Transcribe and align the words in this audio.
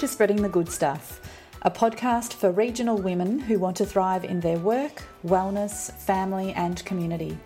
to 0.00 0.08
Spreading 0.08 0.40
the 0.40 0.48
Good 0.48 0.70
Stuff, 0.70 1.20
a 1.60 1.70
podcast 1.70 2.32
for 2.32 2.50
regional 2.52 2.96
women 2.96 3.38
who 3.38 3.58
want 3.58 3.76
to 3.76 3.84
thrive 3.84 4.24
in 4.24 4.40
their 4.40 4.56
work, 4.56 5.02
wellness, 5.26 5.92
family, 5.92 6.54
and 6.54 6.82
community. 6.86 7.36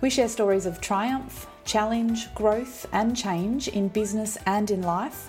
We 0.00 0.08
share 0.08 0.28
stories 0.28 0.64
of 0.64 0.80
triumph, 0.80 1.46
challenge, 1.66 2.34
growth, 2.34 2.86
and 2.94 3.14
change 3.14 3.68
in 3.68 3.88
business 3.88 4.38
and 4.46 4.70
in 4.70 4.80
life, 4.80 5.28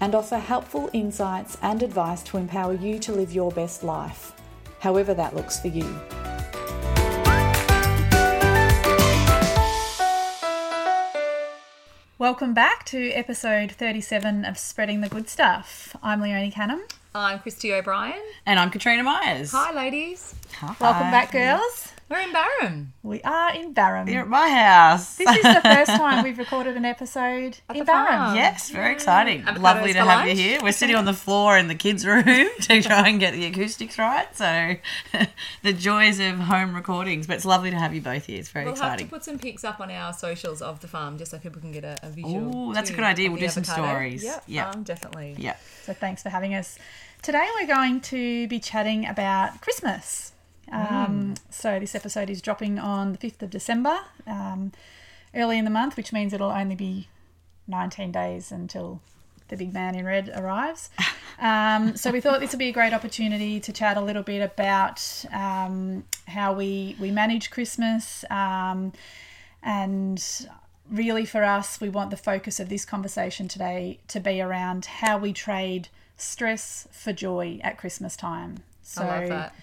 and 0.00 0.14
offer 0.14 0.38
helpful 0.38 0.88
insights 0.92 1.58
and 1.62 1.82
advice 1.82 2.22
to 2.24 2.36
empower 2.36 2.74
you 2.74 3.00
to 3.00 3.10
live 3.10 3.32
your 3.32 3.50
best 3.50 3.82
life, 3.82 4.34
however 4.78 5.14
that 5.14 5.34
looks 5.34 5.58
for 5.58 5.66
you. 5.66 5.98
Welcome 12.22 12.54
back 12.54 12.84
to 12.84 13.10
episode 13.10 13.72
37 13.72 14.44
of 14.44 14.56
Spreading 14.56 15.00
the 15.00 15.08
Good 15.08 15.28
Stuff. 15.28 15.96
I'm 16.04 16.20
Leonie 16.20 16.52
Canham. 16.52 16.78
I'm 17.12 17.40
Christy 17.40 17.74
O'Brien. 17.74 18.22
And 18.46 18.60
I'm 18.60 18.70
Katrina 18.70 19.02
Myers. 19.02 19.50
Hi, 19.50 19.72
ladies. 19.74 20.32
Hi. 20.58 20.76
Welcome 20.80 21.10
back, 21.10 21.32
girls. 21.32 21.91
We're 22.12 22.18
in 22.20 22.32
Barham. 22.34 22.92
We 23.02 23.22
are 23.22 23.54
in 23.54 23.72
Barham. 23.72 24.06
You're 24.06 24.20
at 24.20 24.28
my 24.28 24.46
house. 24.50 25.16
This 25.16 25.34
is 25.34 25.42
the 25.42 25.62
first 25.62 25.92
time 25.92 26.22
we've 26.24 26.36
recorded 26.36 26.76
an 26.76 26.84
episode 26.84 27.56
At 27.70 27.76
in 27.76 27.78
the 27.78 27.84
Barham. 27.86 28.06
farm. 28.18 28.36
yes, 28.36 28.68
very 28.68 28.92
exciting. 28.92 29.44
Avocados 29.44 29.58
Lovely 29.62 29.92
to 29.94 30.00
for 30.00 30.04
have 30.04 30.28
you 30.28 30.34
here. 30.34 30.60
We're 30.62 30.72
sitting 30.72 30.94
on 30.94 31.06
the 31.06 31.14
floor 31.14 31.56
in 31.56 31.68
the 31.68 31.74
kids' 31.74 32.04
room 32.04 32.22
to 32.60 32.82
try 32.82 33.08
and 33.08 33.18
get 33.18 33.32
the 33.32 33.46
acoustics 33.46 33.98
right. 33.98 34.28
So, 34.36 34.74
the 35.62 35.72
joys 35.72 36.20
of 36.20 36.38
home 36.38 36.74
recordings. 36.74 37.26
But 37.26 37.36
it's 37.36 37.46
lovely 37.46 37.70
to 37.70 37.76
have 37.78 37.94
you 37.94 38.02
both 38.02 38.26
here. 38.26 38.38
It's 38.40 38.50
very 38.50 38.68
exciting. 38.68 38.74
We'll 38.82 38.90
have 38.90 38.92
exciting. 38.92 39.06
to 39.06 39.10
put 39.10 39.24
some 39.24 39.38
pics 39.38 39.64
up 39.64 39.80
on 39.80 39.90
our 39.90 40.12
socials 40.12 40.60
of 40.60 40.80
the 40.80 40.88
farm 40.88 41.16
just 41.16 41.30
so 41.30 41.38
people 41.38 41.62
can 41.62 41.72
get 41.72 41.84
a, 41.84 41.96
a 42.02 42.10
visual. 42.10 42.68
Ooh, 42.72 42.74
that's 42.74 42.90
a 42.90 42.92
too 42.92 42.96
good 42.96 43.06
idea. 43.06 43.28
of 43.28 43.32
We'll 43.32 43.40
the 43.40 43.46
do 43.46 43.52
some 43.52 43.62
avocado. 43.62 43.88
stories. 43.88 44.22
Yep, 44.22 44.44
Yeah. 44.48 44.74
definitely. 44.84 45.36
Yeah. 45.38 45.56
So 45.84 45.94
thanks 45.94 46.22
for 46.22 46.28
having 46.28 46.54
us. 46.54 46.78
Today 47.22 47.48
we're 47.58 47.66
going 47.68 48.02
to 48.02 48.48
be 48.48 48.60
chatting 48.60 49.06
about 49.06 49.62
Christmas. 49.62 50.31
Um, 50.70 51.34
So 51.50 51.78
this 51.78 51.94
episode 51.94 52.30
is 52.30 52.40
dropping 52.40 52.78
on 52.78 53.12
the 53.12 53.18
5th 53.18 53.42
of 53.42 53.50
December, 53.50 53.98
um, 54.26 54.72
early 55.34 55.58
in 55.58 55.64
the 55.64 55.70
month, 55.70 55.96
which 55.96 56.12
means 56.12 56.32
it'll 56.32 56.50
only 56.50 56.74
be 56.74 57.08
19 57.68 58.12
days 58.12 58.50
until 58.52 59.00
the 59.48 59.56
big 59.56 59.72
man 59.72 59.94
in 59.94 60.04
red 60.04 60.30
arrives. 60.34 60.90
Um, 61.38 61.96
so 61.96 62.12
we 62.12 62.20
thought 62.20 62.38
this 62.38 62.52
would 62.52 62.60
be 62.60 62.68
a 62.68 62.72
great 62.72 62.92
opportunity 62.92 63.58
to 63.58 63.72
chat 63.72 63.96
a 63.96 64.00
little 64.00 64.22
bit 64.22 64.42
about 64.42 65.24
um, 65.32 66.04
how 66.28 66.52
we, 66.52 66.94
we 67.00 67.10
manage 67.10 67.50
Christmas 67.50 68.24
um, 68.30 68.92
and 69.60 70.46
really 70.88 71.24
for 71.24 71.42
us, 71.42 71.80
we 71.80 71.88
want 71.88 72.10
the 72.10 72.16
focus 72.16 72.60
of 72.60 72.68
this 72.68 72.84
conversation 72.84 73.48
today 73.48 73.98
to 74.08 74.20
be 74.20 74.40
around 74.40 74.84
how 74.84 75.18
we 75.18 75.32
trade 75.32 75.88
stress 76.16 76.86
for 76.92 77.12
joy 77.12 77.58
at 77.64 77.78
Christmas 77.78 78.14
time. 78.14 78.58
So, 78.82 79.02
I 79.02 79.20
love 79.20 79.28
that. 79.30 79.54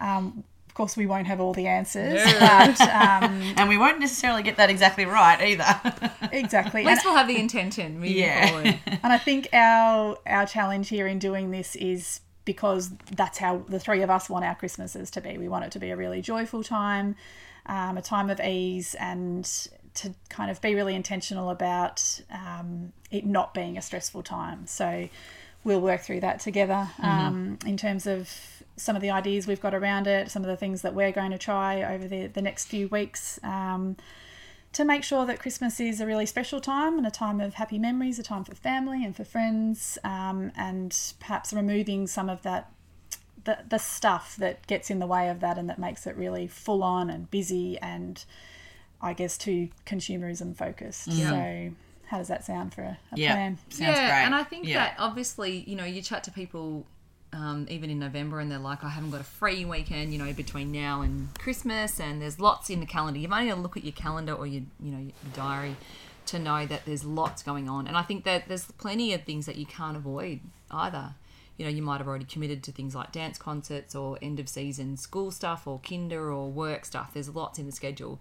Um, 0.00 0.44
of 0.66 0.74
course, 0.74 0.96
we 0.96 1.04
won't 1.06 1.26
have 1.26 1.40
all 1.40 1.52
the 1.52 1.66
answers, 1.66 2.24
No. 2.24 2.38
but 2.38 2.80
um, 2.82 3.42
And 3.56 3.68
we 3.68 3.76
won't 3.76 3.98
necessarily 3.98 4.42
get 4.42 4.56
that 4.56 4.70
exactly 4.70 5.04
right 5.04 5.40
either. 5.40 5.80
exactly. 6.32 6.82
At 6.82 6.86
And, 6.86 6.94
least 6.94 7.04
we'll 7.04 7.16
have 7.16 7.28
the 7.28 7.38
intention 7.38 7.94
moving 7.96 8.16
Yeah. 8.16 8.46
forward. 8.48 8.78
and 9.02 9.12
I 9.12 9.18
think 9.18 9.48
our 9.52 10.16
our 10.26 10.46
challenge 10.46 10.88
here 10.88 11.06
in 11.06 11.18
doing 11.18 11.50
this 11.50 11.74
is 11.76 12.20
because 12.44 12.90
that's 13.14 13.38
how 13.38 13.64
the 13.68 13.78
three 13.80 14.02
of 14.02 14.10
us 14.10 14.30
want 14.30 14.44
our 14.44 14.54
Christmases 14.54 15.10
to 15.12 15.20
be. 15.20 15.36
We 15.38 15.48
want 15.48 15.64
it 15.64 15.72
to 15.72 15.78
be 15.78 15.90
a 15.90 15.96
really 15.96 16.22
joyful 16.22 16.62
time, 16.64 17.16
um, 17.66 17.98
a 17.98 18.02
time 18.02 18.30
of 18.30 18.40
ease, 18.40 18.94
and 18.94 19.44
to 19.94 20.14
kind 20.28 20.50
of 20.50 20.60
be 20.60 20.74
really 20.74 20.94
intentional 20.94 21.50
about 21.50 22.20
um, 22.32 22.92
it 23.10 23.26
not 23.26 23.52
being 23.54 23.76
a 23.76 23.82
stressful 23.82 24.22
time. 24.22 24.66
So 24.66 25.08
we'll 25.64 25.80
work 25.80 26.00
through 26.00 26.20
that 26.20 26.40
together 26.40 26.88
um, 27.02 27.58
in 27.66 27.76
terms 27.76 28.06
of 28.06 28.59
some 28.80 28.96
of 28.96 29.02
the 29.02 29.10
ideas 29.10 29.46
we've 29.46 29.60
got 29.60 29.74
around 29.74 30.06
it, 30.06 30.30
some 30.30 30.42
of 30.42 30.48
the 30.48 30.56
things 30.56 30.82
that 30.82 30.94
we're 30.94 31.12
going 31.12 31.30
to 31.30 31.38
try 31.38 31.82
over 31.82 32.06
the, 32.08 32.26
the 32.26 32.42
next 32.42 32.66
few 32.66 32.88
weeks. 32.88 33.38
Um, 33.42 33.96
to 34.72 34.84
make 34.84 35.02
sure 35.02 35.26
that 35.26 35.40
Christmas 35.40 35.80
is 35.80 36.00
a 36.00 36.06
really 36.06 36.26
special 36.26 36.60
time 36.60 36.96
and 36.96 37.04
a 37.06 37.10
time 37.10 37.40
of 37.40 37.54
happy 37.54 37.78
memories, 37.78 38.18
a 38.20 38.22
time 38.22 38.44
for 38.44 38.54
family 38.54 39.04
and 39.04 39.16
for 39.16 39.24
friends, 39.24 39.98
um, 40.04 40.52
and 40.56 40.96
perhaps 41.18 41.52
removing 41.52 42.06
some 42.06 42.30
of 42.30 42.42
that 42.42 42.72
the, 43.44 43.58
the 43.68 43.78
stuff 43.78 44.36
that 44.36 44.66
gets 44.66 44.90
in 44.90 44.98
the 44.98 45.06
way 45.06 45.28
of 45.28 45.40
that 45.40 45.56
and 45.56 45.68
that 45.68 45.78
makes 45.78 46.06
it 46.06 46.14
really 46.16 46.46
full 46.46 46.82
on 46.82 47.08
and 47.08 47.30
busy 47.30 47.78
and 47.78 48.24
I 49.00 49.14
guess 49.14 49.38
too 49.38 49.70
consumerism 49.86 50.54
focused. 50.54 51.10
So 51.12 51.72
how 52.06 52.18
does 52.18 52.28
that 52.28 52.44
sound 52.44 52.74
for 52.74 52.82
a, 52.82 52.98
a 53.12 53.16
Yeah. 53.16 53.32
plan? 53.32 53.58
Sounds 53.70 53.98
yeah, 53.98 54.06
great. 54.08 54.26
and 54.26 54.34
I 54.34 54.42
think 54.44 54.66
Yeah. 54.66 54.74
that 54.74 54.94
obviously, 54.98 55.64
you 55.66 55.74
know, 55.74 55.84
you 55.84 56.02
chat 56.02 56.22
to 56.24 56.30
people 56.30 56.86
um, 57.32 57.66
even 57.70 57.90
in 57.90 57.98
November 57.98 58.40
and 58.40 58.50
they're 58.50 58.58
like, 58.58 58.82
I 58.82 58.88
haven't 58.88 59.10
got 59.10 59.20
a 59.20 59.24
free 59.24 59.64
weekend, 59.64 60.12
you 60.12 60.18
know, 60.18 60.32
between 60.32 60.72
now 60.72 61.02
and 61.02 61.28
Christmas, 61.38 62.00
and 62.00 62.20
there's 62.20 62.40
lots 62.40 62.70
in 62.70 62.80
the 62.80 62.86
calendar. 62.86 63.20
You've 63.20 63.32
only 63.32 63.48
got 63.48 63.54
to 63.56 63.60
look 63.60 63.76
at 63.76 63.84
your 63.84 63.92
calendar 63.92 64.34
or 64.34 64.46
your, 64.46 64.62
you 64.80 64.90
know, 64.90 64.98
your 64.98 65.12
diary 65.34 65.76
to 66.26 66.38
know 66.38 66.66
that 66.66 66.84
there's 66.86 67.04
lots 67.04 67.42
going 67.42 67.68
on. 67.68 67.86
And 67.86 67.96
I 67.96 68.02
think 68.02 68.24
that 68.24 68.48
there's 68.48 68.64
plenty 68.72 69.12
of 69.14 69.24
things 69.24 69.46
that 69.46 69.56
you 69.56 69.66
can't 69.66 69.96
avoid 69.96 70.40
either. 70.70 71.14
You 71.56 71.66
know, 71.66 71.70
you 71.70 71.82
might 71.82 71.98
have 71.98 72.08
already 72.08 72.24
committed 72.24 72.62
to 72.64 72.72
things 72.72 72.94
like 72.94 73.12
dance 73.12 73.36
concerts 73.36 73.94
or 73.94 74.18
end 74.22 74.40
of 74.40 74.48
season 74.48 74.96
school 74.96 75.30
stuff 75.30 75.66
or 75.66 75.78
kinder 75.80 76.32
or 76.32 76.50
work 76.50 76.84
stuff. 76.84 77.12
There's 77.12 77.28
lots 77.28 77.58
in 77.58 77.66
the 77.66 77.72
schedule. 77.72 78.18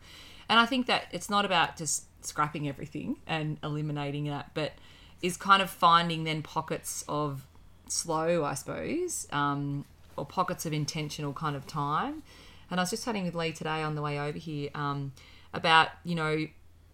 And 0.49 0.59
I 0.59 0.65
think 0.65 0.87
that 0.87 1.05
it's 1.11 1.29
not 1.29 1.45
about 1.45 1.77
just 1.77 2.05
scrapping 2.25 2.67
everything 2.67 3.17
and 3.27 3.57
eliminating 3.63 4.25
that, 4.25 4.51
but 4.53 4.73
is 5.21 5.37
kind 5.37 5.61
of 5.61 5.69
finding 5.69 6.23
then 6.23 6.41
pockets 6.41 7.03
of 7.07 7.45
slow, 7.91 8.43
I 8.43 8.53
suppose, 8.53 9.27
um, 9.31 9.85
or 10.17 10.25
pockets 10.25 10.65
of 10.65 10.73
intentional 10.73 11.33
kind 11.33 11.55
of 11.55 11.65
time. 11.67 12.23
And 12.69 12.79
I 12.79 12.83
was 12.83 12.91
just 12.91 13.05
chatting 13.05 13.23
with 13.25 13.35
Lee 13.35 13.51
today 13.51 13.81
on 13.81 13.95
the 13.95 14.01
way 14.01 14.19
over 14.19 14.37
here 14.37 14.69
um, 14.75 15.13
about, 15.53 15.89
you 16.03 16.15
know, 16.15 16.47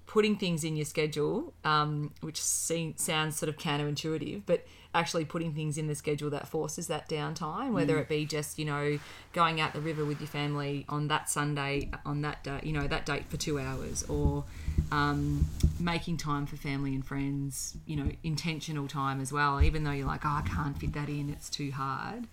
putting 0.07 0.37
things 0.37 0.63
in 0.63 0.75
your 0.75 0.85
schedule, 0.85 1.53
um, 1.63 2.13
which 2.21 2.41
seems, 2.41 3.01
sounds 3.01 3.35
sort 3.35 3.49
of 3.49 3.57
counterintuitive, 3.57 4.43
but 4.45 4.65
actually 4.95 5.25
putting 5.25 5.53
things 5.53 5.77
in 5.77 5.87
the 5.87 5.93
schedule 5.93 6.29
that 6.31 6.47
forces 6.47 6.87
that 6.87 7.07
downtime, 7.09 7.73
whether 7.73 7.99
it 7.99 8.07
be 8.07 8.25
just, 8.25 8.57
you 8.57 8.65
know, 8.65 8.97
going 9.33 9.59
out 9.59 9.73
the 9.73 9.81
river 9.81 10.05
with 10.05 10.19
your 10.21 10.27
family 10.27 10.85
on 10.87 11.09
that 11.09 11.29
Sunday, 11.29 11.91
on 12.05 12.21
that 12.21 12.43
day, 12.43 12.59
you 12.63 12.71
know, 12.71 12.87
that 12.87 13.05
date 13.05 13.25
for 13.29 13.37
two 13.37 13.59
hours, 13.59 14.03
or 14.03 14.45
um, 14.91 15.45
making 15.79 16.17
time 16.17 16.45
for 16.45 16.55
family 16.55 16.95
and 16.95 17.05
friends, 17.05 17.77
you 17.85 17.97
know, 17.97 18.09
intentional 18.23 18.87
time 18.87 19.19
as 19.19 19.31
well, 19.33 19.61
even 19.61 19.83
though 19.83 19.91
you're 19.91 20.07
like, 20.07 20.25
oh, 20.25 20.41
I 20.43 20.47
can't 20.47 20.79
fit 20.79 20.93
that 20.93 21.09
in, 21.09 21.29
it's 21.29 21.49
too 21.49 21.71
hard. 21.71 22.25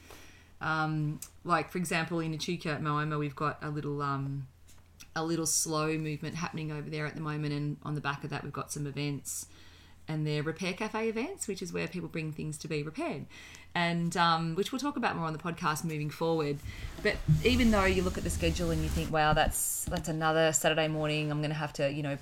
Um, 0.61 1.19
like, 1.45 1.71
for 1.71 1.79
example, 1.79 2.21
in 2.21 2.33
Echuca 2.33 2.71
at 2.71 2.81
Moama, 2.81 3.19
we've 3.19 3.37
got 3.37 3.59
a 3.63 3.69
little. 3.69 4.01
Um, 4.01 4.47
a 5.15 5.23
little 5.23 5.45
slow 5.45 5.99
movement 5.99 6.37
happening 6.37 6.73
over 6.73 6.89
there 6.89 7.07
at 7.07 7.15
the 7.15 7.21
moment, 7.21 7.53
and 7.53 7.77
on 7.83 7.95
the 7.95 8.01
back 8.01 8.25
of 8.25 8.31
that, 8.31 8.43
we've 8.43 8.53
got 8.53 8.73
some 8.73 8.87
events, 8.87 9.47
and 10.09 10.27
they're 10.27 10.43
repair 10.43 10.73
cafe 10.73 11.09
events, 11.09 11.49
which 11.49 11.63
is 11.63 11.73
where 11.73 11.87
people 11.89 12.09
bring 12.09 12.33
things 12.33 12.59
to 12.59 12.69
be 12.69 12.83
repaired, 12.83 13.27
and 13.75 14.17
um, 14.17 14.55
which 14.55 14.73
we'll 14.73 14.79
talk 14.79 14.97
about 14.97 15.17
more 15.17 15.27
on 15.27 15.33
the 15.33 15.39
podcast 15.39 15.85
moving 15.85 16.11
forward. 16.11 16.59
But 17.03 17.17
even 17.45 17.71
though 17.71 17.85
you 17.85 18.03
look 18.03 18.19
at 18.19 18.25
the 18.25 18.31
schedule 18.31 18.71
and 18.71 18.83
you 18.83 18.89
think, 18.89 19.13
wow, 19.13 19.33
that's 19.33 19.85
that's 19.85 20.09
another 20.09 20.53
Saturday 20.53 20.89
morning, 20.89 21.31
I'm 21.31 21.39
going 21.39 21.51
to 21.51 21.57
have 21.57 21.73
to, 21.75 21.91
you 21.91 22.03
know, 22.03 22.19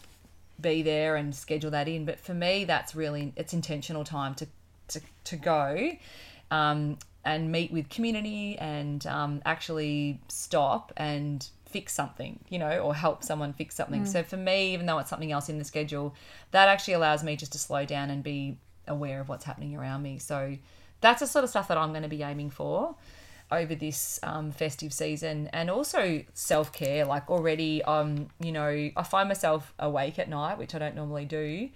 be 0.60 0.82
there 0.82 1.16
and 1.16 1.34
schedule 1.34 1.70
that 1.70 1.88
in. 1.88 2.04
But 2.04 2.20
for 2.20 2.34
me, 2.34 2.64
that's 2.64 2.94
really 2.94 3.32
it's 3.36 3.52
intentional 3.52 4.04
time 4.04 4.34
to 4.36 4.46
to, 4.88 5.00
to 5.24 5.36
go. 5.36 5.92
Um, 6.50 6.98
and 7.24 7.52
meet 7.52 7.70
with 7.70 7.88
community 7.90 8.56
and 8.58 9.06
um, 9.06 9.42
actually 9.44 10.20
stop 10.28 10.92
and 10.96 11.46
fix 11.70 11.92
something, 11.92 12.38
you 12.48 12.58
know, 12.58 12.78
or 12.78 12.94
help 12.94 13.22
someone 13.22 13.52
fix 13.52 13.74
something. 13.74 14.04
So 14.04 14.22
for 14.22 14.36
me, 14.36 14.74
even 14.74 14.86
though 14.86 14.98
it's 14.98 15.10
something 15.10 15.32
else 15.32 15.48
in 15.48 15.58
the 15.58 15.64
schedule, 15.64 16.14
that 16.50 16.68
actually 16.68 16.94
allows 16.94 17.22
me 17.22 17.36
just 17.36 17.52
to 17.52 17.58
slow 17.58 17.84
down 17.84 18.10
and 18.10 18.22
be 18.22 18.58
aware 18.86 19.20
of 19.20 19.28
what's 19.28 19.44
happening 19.44 19.76
around 19.76 20.02
me. 20.02 20.18
So 20.18 20.56
that's 21.00 21.20
the 21.20 21.26
sort 21.26 21.44
of 21.44 21.50
stuff 21.50 21.68
that 21.68 21.78
I'm 21.78 21.90
going 21.90 22.02
to 22.02 22.08
be 22.08 22.22
aiming 22.22 22.50
for 22.50 22.96
over 23.52 23.74
this 23.74 24.20
um, 24.22 24.52
festive 24.52 24.92
season 24.92 25.48
and 25.52 25.70
also 25.70 26.22
self-care 26.34 27.04
like 27.04 27.28
already 27.28 27.82
um 27.82 28.28
you 28.38 28.52
know 28.52 28.68
i 28.96 29.02
find 29.02 29.26
myself 29.26 29.74
awake 29.80 30.20
at 30.20 30.28
night 30.28 30.56
which 30.56 30.72
i 30.72 30.78
don't 30.78 30.94
normally 30.94 31.24
do 31.24 31.68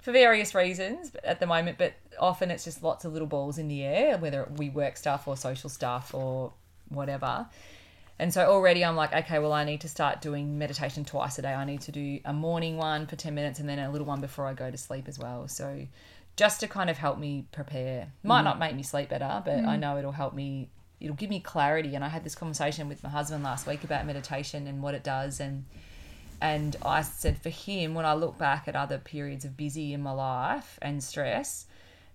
for 0.00 0.12
various 0.12 0.54
reasons 0.54 1.12
at 1.24 1.40
the 1.40 1.46
moment, 1.46 1.76
but 1.78 1.94
often 2.18 2.50
it's 2.50 2.64
just 2.64 2.82
lots 2.82 3.04
of 3.04 3.12
little 3.12 3.26
balls 3.26 3.58
in 3.58 3.68
the 3.68 3.82
air, 3.82 4.16
whether 4.16 4.48
we 4.56 4.70
work 4.70 4.96
stuff 4.96 5.26
or 5.26 5.36
social 5.36 5.68
stuff 5.68 6.14
or 6.14 6.52
whatever. 6.88 7.46
And 8.18 8.34
so 8.34 8.46
already 8.46 8.84
I'm 8.84 8.96
like, 8.96 9.12
okay, 9.12 9.38
well, 9.38 9.52
I 9.52 9.64
need 9.64 9.80
to 9.82 9.88
start 9.88 10.20
doing 10.20 10.58
meditation 10.58 11.04
twice 11.04 11.38
a 11.38 11.42
day. 11.42 11.54
I 11.54 11.64
need 11.64 11.82
to 11.82 11.92
do 11.92 12.18
a 12.24 12.32
morning 12.32 12.76
one 12.76 13.06
for 13.06 13.14
10 13.14 13.34
minutes 13.34 13.60
and 13.60 13.68
then 13.68 13.78
a 13.78 13.90
little 13.90 14.06
one 14.06 14.20
before 14.20 14.46
I 14.46 14.54
go 14.54 14.70
to 14.70 14.76
sleep 14.76 15.06
as 15.06 15.18
well. 15.18 15.46
So 15.46 15.86
just 16.36 16.60
to 16.60 16.68
kind 16.68 16.90
of 16.90 16.98
help 16.98 17.18
me 17.18 17.46
prepare. 17.52 18.12
Might 18.22 18.42
not 18.42 18.58
make 18.58 18.74
me 18.74 18.82
sleep 18.82 19.08
better, 19.08 19.42
but 19.44 19.58
I 19.58 19.76
mm. 19.76 19.80
know 19.80 19.98
it'll 19.98 20.12
help 20.12 20.34
me, 20.34 20.68
it'll 21.00 21.16
give 21.16 21.30
me 21.30 21.40
clarity. 21.40 21.94
And 21.94 22.04
I 22.04 22.08
had 22.08 22.24
this 22.24 22.34
conversation 22.34 22.88
with 22.88 23.02
my 23.02 23.08
husband 23.08 23.44
last 23.44 23.66
week 23.66 23.84
about 23.84 24.06
meditation 24.06 24.66
and 24.66 24.82
what 24.82 24.94
it 24.94 25.04
does. 25.04 25.40
And 25.40 25.64
and 26.40 26.76
I 26.82 27.02
said 27.02 27.38
for 27.42 27.48
him, 27.48 27.94
when 27.94 28.06
I 28.06 28.14
look 28.14 28.38
back 28.38 28.68
at 28.68 28.76
other 28.76 28.98
periods 28.98 29.44
of 29.44 29.56
busy 29.56 29.92
in 29.92 30.00
my 30.00 30.12
life 30.12 30.78
and 30.80 31.02
stress, 31.02 31.66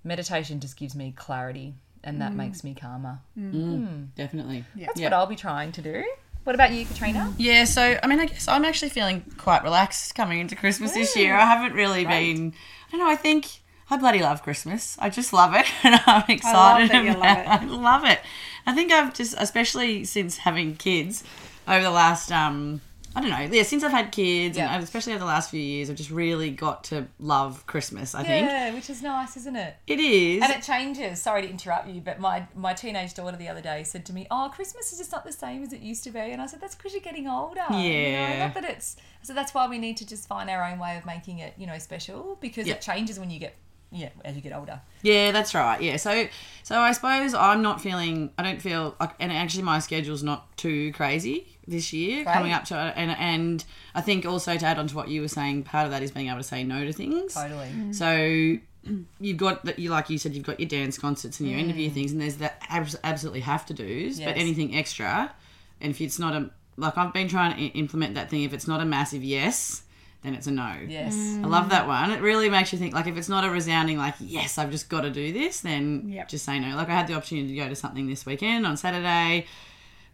meditation 0.05 0.61
just 0.61 0.77
gives 0.77 0.95
me 0.95 1.11
clarity 1.11 1.73
and 2.03 2.21
that 2.21 2.31
mm. 2.31 2.35
makes 2.35 2.63
me 2.63 2.73
calmer. 2.73 3.19
Mm. 3.37 3.53
Mm, 3.53 3.87
hmm. 3.87 4.03
Definitely. 4.15 4.65
That's 4.75 4.99
Yeah. 4.99 5.07
what 5.07 5.13
I'll 5.13 5.27
be 5.27 5.35
trying 5.35 5.71
to 5.73 5.81
do. 5.81 6.03
What 6.43 6.55
about 6.55 6.71
you, 6.73 6.85
Katrina? 6.85 7.33
Yeah, 7.37 7.63
so 7.63 7.97
I 8.03 8.07
mean, 8.07 8.19
I 8.19 8.25
guess 8.25 8.47
I'm 8.47 8.65
actually 8.65 8.89
feeling 8.89 9.23
quite 9.37 9.63
relaxed 9.63 10.13
coming 10.13 10.39
into 10.39 10.55
Christmas 10.55 10.91
this 10.91 11.15
year. 11.15 11.35
I 11.35 11.45
haven't 11.45 11.73
really 11.73 12.03
been. 12.05 12.53
I 12.87 12.91
don't 12.91 12.99
know. 12.99 13.09
I 13.09 13.15
think 13.15 13.61
I 13.89 13.97
bloody 13.97 14.19
love 14.19 14.43
Christmas. 14.43 14.97
I 14.99 15.09
just 15.09 15.31
love 15.31 15.53
it, 15.55 15.65
and 15.83 16.01
I'm 16.05 16.25
excited. 16.27 16.91
that 16.91 17.03
you 17.03 17.11
love 17.11 17.19
about- 17.19 17.39
it. 17.39 17.47
I 17.47 17.65
love 17.65 18.05
it. 18.05 18.19
I 18.65 18.73
think 18.73 18.91
I've 18.91 19.13
just, 19.13 19.35
especially 19.37 20.03
since 20.03 20.37
having 20.37 20.75
kids 20.75 21.23
over 21.67 21.83
the 21.83 21.91
last, 21.91 22.31
um, 22.31 22.81
I 23.15 23.21
don't 23.21 23.29
know, 23.29 23.55
yeah, 23.55 23.63
since 23.63 23.83
I've 23.83 23.91
had 23.91 24.11
kids, 24.11 24.57
Yeah. 24.57 24.73
and 24.73 24.83
especially 24.83 25.13
over 25.13 25.19
the 25.19 25.25
last 25.25 25.51
few 25.51 25.59
years, 25.61 25.89
I've 25.89 25.95
just 25.95 26.09
really 26.09 26.49
got 26.49 26.83
to 26.85 27.07
love 27.19 27.65
Christmas. 27.67 28.15
I 28.15 28.23
think 28.23 28.47
Yeah, 28.49 28.73
which 28.73 28.89
is 28.89 29.03
nice, 29.03 29.37
isn't 29.37 29.55
it? 29.55 29.75
it 29.85 29.99
is. 29.99 30.41
And 30.41 30.51
it 30.51 30.63
changes. 30.63 31.21
Sorry 31.21 31.43
to 31.43 31.49
interrupt 31.49 31.87
you, 31.87 32.01
but 32.01 32.19
my, 32.19 32.47
my 32.55 32.73
teenage 32.73 33.13
daughter 33.13 33.37
the 33.37 33.47
other 33.49 33.61
day 33.61 33.83
said 33.83 34.05
to 34.07 34.13
me, 34.13 34.25
"Oh, 34.31 34.51
Christmas 34.53 34.91
is 34.91 34.97
just 34.97 35.11
not 35.11 35.25
the 35.25 35.31
same 35.31 35.61
as 35.63 35.73
it 35.73 35.81
used 35.81 36.03
to 36.05 36.09
be." 36.11 36.19
And 36.19 36.41
I 36.41 36.47
said, 36.47 36.59
"That's 36.61 36.73
because 36.75 36.93
you're 36.93 37.01
getting 37.01 37.27
older." 37.27 37.61
You 37.69 37.75
know, 37.75 37.79
Yeah. 37.79 38.39
not 38.39 38.53
that 38.55 38.63
it's. 38.65 38.95
So 39.21 39.33
that's 39.33 39.53
why 39.53 39.67
we 39.67 39.77
need 39.77 39.97
to 39.97 40.07
just 40.07 40.27
find 40.27 40.49
our 40.49 40.63
own 40.63 40.79
way 40.79 40.97
of 40.97 41.05
making 41.05 41.39
it, 41.39 41.53
you 41.57 41.67
know, 41.67 41.77
special 41.77 42.37
because 42.41 42.67
Yeah. 42.67 42.73
it 42.73 42.81
changes 42.81 43.19
when 43.19 43.29
you 43.29 43.39
get, 43.39 43.55
yeah, 43.91 44.09
as 44.25 44.35
you 44.35 44.41
get 44.41 44.53
older. 44.53 44.81
Yeah, 45.03 45.31
that's 45.31 45.53
right. 45.53 45.79
Yeah, 45.81 45.97
so 45.97 46.27
so 46.63 46.79
I 46.79 46.91
suppose 46.93 47.33
I'm 47.35 47.61
not 47.61 47.79
feeling. 47.79 48.31
I 48.39 48.43
don't 48.43 48.61
feel 48.61 48.95
like, 48.99 49.11
and 49.19 49.31
actually 49.31 49.63
my 49.63 49.77
schedule's 49.79 50.23
not 50.23 50.57
too 50.57 50.91
crazy 50.93 51.52
this 51.67 51.93
year 51.93 52.23
Right. 52.25 52.33
coming 52.33 52.51
up 52.51 52.65
to 52.65 52.75
and 52.75 53.11
and 53.11 53.63
I 53.95 54.01
think 54.01 54.25
also 54.25 54.57
to 54.57 54.65
add 54.65 54.77
on 54.79 54.87
to 54.87 54.95
what 54.95 55.07
you 55.07 55.21
were 55.21 55.27
saying, 55.27 55.63
part 55.63 55.85
of 55.85 55.91
that 55.91 56.03
is 56.03 56.11
being 56.11 56.27
able 56.27 56.37
to 56.39 56.43
say 56.43 56.63
no 56.63 56.83
to 56.83 56.91
things. 56.93 57.33
Totally. 57.33 57.67
Mm. 57.69 57.95
So 57.95 58.91
you've 59.19 59.37
got 59.37 59.63
that 59.65 59.79
you 59.79 59.89
like 59.89 60.09
you 60.09 60.17
said 60.17 60.33
you've 60.35 60.45
got 60.45 60.59
your 60.59 60.67
dance 60.69 60.97
concerts 60.97 61.39
and 61.39 61.49
your 61.49 61.57
mm. 61.59 61.63
interview 61.63 61.89
things 61.89 62.11
and 62.11 62.21
there's 62.21 62.37
that 62.37 62.61
abs- 62.69 62.97
absolutely 63.03 63.39
have 63.41 63.65
to 63.67 63.73
do's 63.73 64.19
but 64.19 64.35
anything 64.35 64.75
extra 64.75 65.33
and 65.79 65.91
if 65.91 66.01
it's 66.01 66.19
not 66.19 66.33
a 66.33 66.49
like 66.75 66.97
I've 66.97 67.13
been 67.13 67.29
trying 67.29 67.55
to 67.55 67.63
i- 67.63 67.71
implement 67.75 68.15
that 68.15 68.29
thing 68.29 68.43
if 68.43 68.53
it's 68.53 68.67
not 68.67 68.81
a 68.81 68.85
massive 68.85 69.23
yes 69.23 69.83
then 70.23 70.33
it's 70.33 70.47
a 70.47 70.51
no 70.51 70.75
Yes. 70.87 71.15
Mm. 71.15 71.43
I 71.45 71.47
love 71.47 71.69
that 71.69 71.85
one. 71.85 72.11
It 72.11 72.21
really 72.21 72.49
makes 72.49 72.71
you 72.71 72.79
think. 72.79 72.93
Like, 72.93 73.07
if 73.07 73.17
it's 73.17 73.27
not 73.27 73.43
a 73.43 73.49
resounding, 73.49 73.97
like, 73.97 74.15
yes, 74.21 74.57
I've 74.57 74.71
just 74.71 74.87
got 74.87 75.01
to 75.01 75.09
do 75.09 75.33
this, 75.33 75.59
then 75.59 76.07
Yep. 76.07 76.29
just 76.29 76.45
say 76.45 76.59
no. 76.59 76.77
Like, 76.77 76.87
I 76.87 76.93
had 76.93 77.07
the 77.07 77.13
opportunity 77.15 77.49
to 77.49 77.55
go 77.61 77.67
to 77.67 77.75
something 77.75 78.07
this 78.07 78.25
weekend 78.25 78.65
on 78.65 78.77
Saturday, 78.77 79.47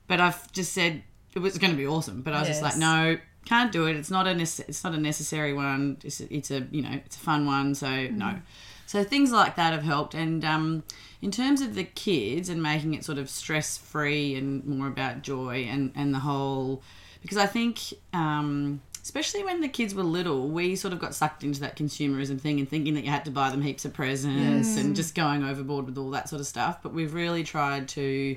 but 0.07 0.19
I've 0.19 0.51
just 0.51 0.73
said 0.73 1.03
it 1.33 1.39
was 1.39 1.57
going 1.57 1.71
to 1.71 1.77
be 1.77 1.87
awesome. 1.87 2.21
But 2.21 2.33
I 2.33 2.39
was 2.39 2.47
just 2.47 2.61
like, 2.61 2.77
no, 2.77 3.17
can't 3.45 3.71
do 3.71 3.85
it. 3.87 3.95
It's 3.95 4.11
not 4.11 4.27
a 4.27 4.31
nece- 4.31 4.67
it's 4.67 4.83
not 4.83 4.93
a 4.93 4.97
necessary 4.97 5.53
one. 5.53 5.97
It's 6.03 6.19
a, 6.19 6.33
it's 6.33 6.51
a 6.51 6.67
you 6.71 6.81
know 6.81 6.91
it's 7.05 7.15
a 7.15 7.19
fun 7.19 7.45
one. 7.45 7.75
So 7.75 8.07
no. 8.07 8.39
So 8.85 9.03
things 9.03 9.31
like 9.31 9.55
that 9.55 9.73
have 9.73 9.83
helped. 9.83 10.13
And 10.15 10.43
um, 10.43 10.83
in 11.21 11.31
terms 11.31 11.61
of 11.61 11.75
the 11.75 11.83
kids 11.83 12.49
and 12.49 12.61
making 12.61 12.95
it 12.95 13.05
sort 13.05 13.17
of 13.19 13.29
stress 13.29 13.77
free 13.77 14.35
and 14.35 14.65
more 14.65 14.87
about 14.87 15.21
joy 15.21 15.67
and 15.69 15.91
and 15.95 16.13
the 16.13 16.19
whole 16.19 16.81
because 17.21 17.37
I 17.37 17.45
think. 17.45 17.79
Um, 18.13 18.81
Especially 19.01 19.43
when 19.43 19.61
the 19.61 19.67
kids 19.67 19.95
were 19.95 20.03
little, 20.03 20.49
we 20.49 20.75
sort 20.75 20.93
of 20.93 20.99
got 20.99 21.15
sucked 21.15 21.43
into 21.43 21.61
that 21.61 21.75
consumerism 21.75 22.39
thing 22.39 22.59
and 22.59 22.69
thinking 22.69 22.93
that 22.93 23.03
you 23.03 23.09
had 23.09 23.25
to 23.25 23.31
buy 23.31 23.49
them 23.49 23.61
heaps 23.61 23.83
of 23.83 23.93
presents 23.93 24.77
and 24.77 24.95
just 24.95 25.15
going 25.15 25.43
overboard 25.43 25.85
with 25.87 25.97
all 25.97 26.11
that 26.11 26.29
sort 26.29 26.41
of 26.41 26.45
stuff. 26.45 26.83
But 26.83 26.93
we've 26.93 27.13
really 27.13 27.43
tried 27.43 27.87
to 27.89 28.35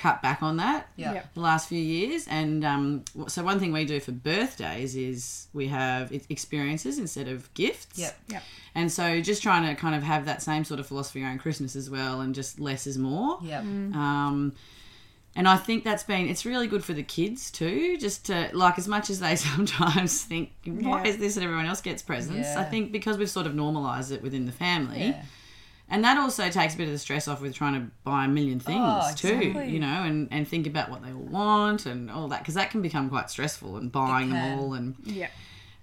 cut 0.00 0.22
back 0.22 0.42
on 0.42 0.56
that 0.56 0.88
Yeah. 0.96 1.12
Yep. 1.14 1.34
the 1.34 1.40
last 1.40 1.68
few 1.68 1.80
years. 1.80 2.26
And 2.28 2.64
um, 2.64 3.04
so 3.28 3.42
one 3.44 3.58
thing 3.60 3.72
we 3.72 3.84
do 3.84 4.00
for 4.00 4.12
birthdays 4.12 4.96
is 4.96 5.48
we 5.52 5.68
have 5.68 6.10
experiences 6.30 6.98
instead 6.98 7.28
of 7.28 7.52
gifts. 7.54 7.98
Yep. 7.98 8.18
Yep. 8.28 8.42
And 8.74 8.90
so 8.90 9.20
just 9.20 9.42
trying 9.42 9.64
to 9.68 9.80
kind 9.80 9.94
of 9.94 10.02
have 10.02 10.24
that 10.26 10.42
same 10.42 10.64
sort 10.64 10.80
of 10.80 10.86
philosophy 10.86 11.22
around 11.22 11.38
Christmas 11.38 11.76
as 11.76 11.90
well, 11.90 12.20
and 12.22 12.34
just 12.34 12.58
less 12.60 12.86
is 12.86 12.96
more. 12.98 13.38
Yep. 13.42 13.62
Um, 13.62 14.52
and 15.36 15.46
I 15.48 15.56
think 15.56 15.84
that's 15.84 16.02
been 16.02 16.28
it's 16.28 16.44
really 16.44 16.66
good 16.66 16.84
for 16.84 16.92
the 16.92 17.02
kids 17.04 17.50
too. 17.50 17.96
Just 17.98 18.26
to 18.26 18.50
like 18.52 18.78
as 18.78 18.88
much 18.88 19.10
as 19.10 19.20
they 19.20 19.36
sometimes 19.48 20.22
think, 20.24 20.50
why 20.64 21.02
Yeah. 21.02 21.08
is 21.10 21.18
this 21.18 21.36
and 21.36 21.44
everyone 21.44 21.66
else 21.66 21.80
gets 21.80 22.02
presents? 22.02 22.48
I 22.56 22.64
think 22.64 22.90
because 22.92 23.16
we've 23.18 23.30
sort 23.30 23.46
of 23.46 23.54
normalised 23.54 24.10
it 24.12 24.22
within 24.22 24.46
the 24.46 24.52
family. 24.52 25.08
Yeah. 25.08 25.22
And 25.90 26.04
that 26.04 26.16
also 26.16 26.48
takes 26.50 26.74
a 26.74 26.76
bit 26.78 26.86
of 26.86 26.92
the 26.92 26.98
stress 26.98 27.26
off 27.26 27.40
with 27.40 27.52
trying 27.54 27.74
to 27.74 27.90
buy 28.04 28.24
a 28.24 28.28
million 28.28 28.60
things 28.60 28.78
Oh, 28.80 29.12
too, 29.16 29.28
exactly. 29.28 29.70
you 29.70 29.80
know, 29.80 29.86
and, 30.04 30.28
and 30.30 30.46
think 30.46 30.66
about 30.68 30.88
what 30.88 31.02
they 31.02 31.10
all 31.12 31.18
want 31.18 31.84
and 31.86 32.10
all 32.10 32.28
that, 32.28 32.38
because 32.40 32.54
that 32.54 32.70
can 32.70 32.80
become 32.80 33.10
quite 33.10 33.28
stressful 33.28 33.76
and 33.76 33.90
buying 33.90 34.30
them 34.30 34.58
all 34.60 34.74
and 34.74 34.94
yeah 35.04 35.28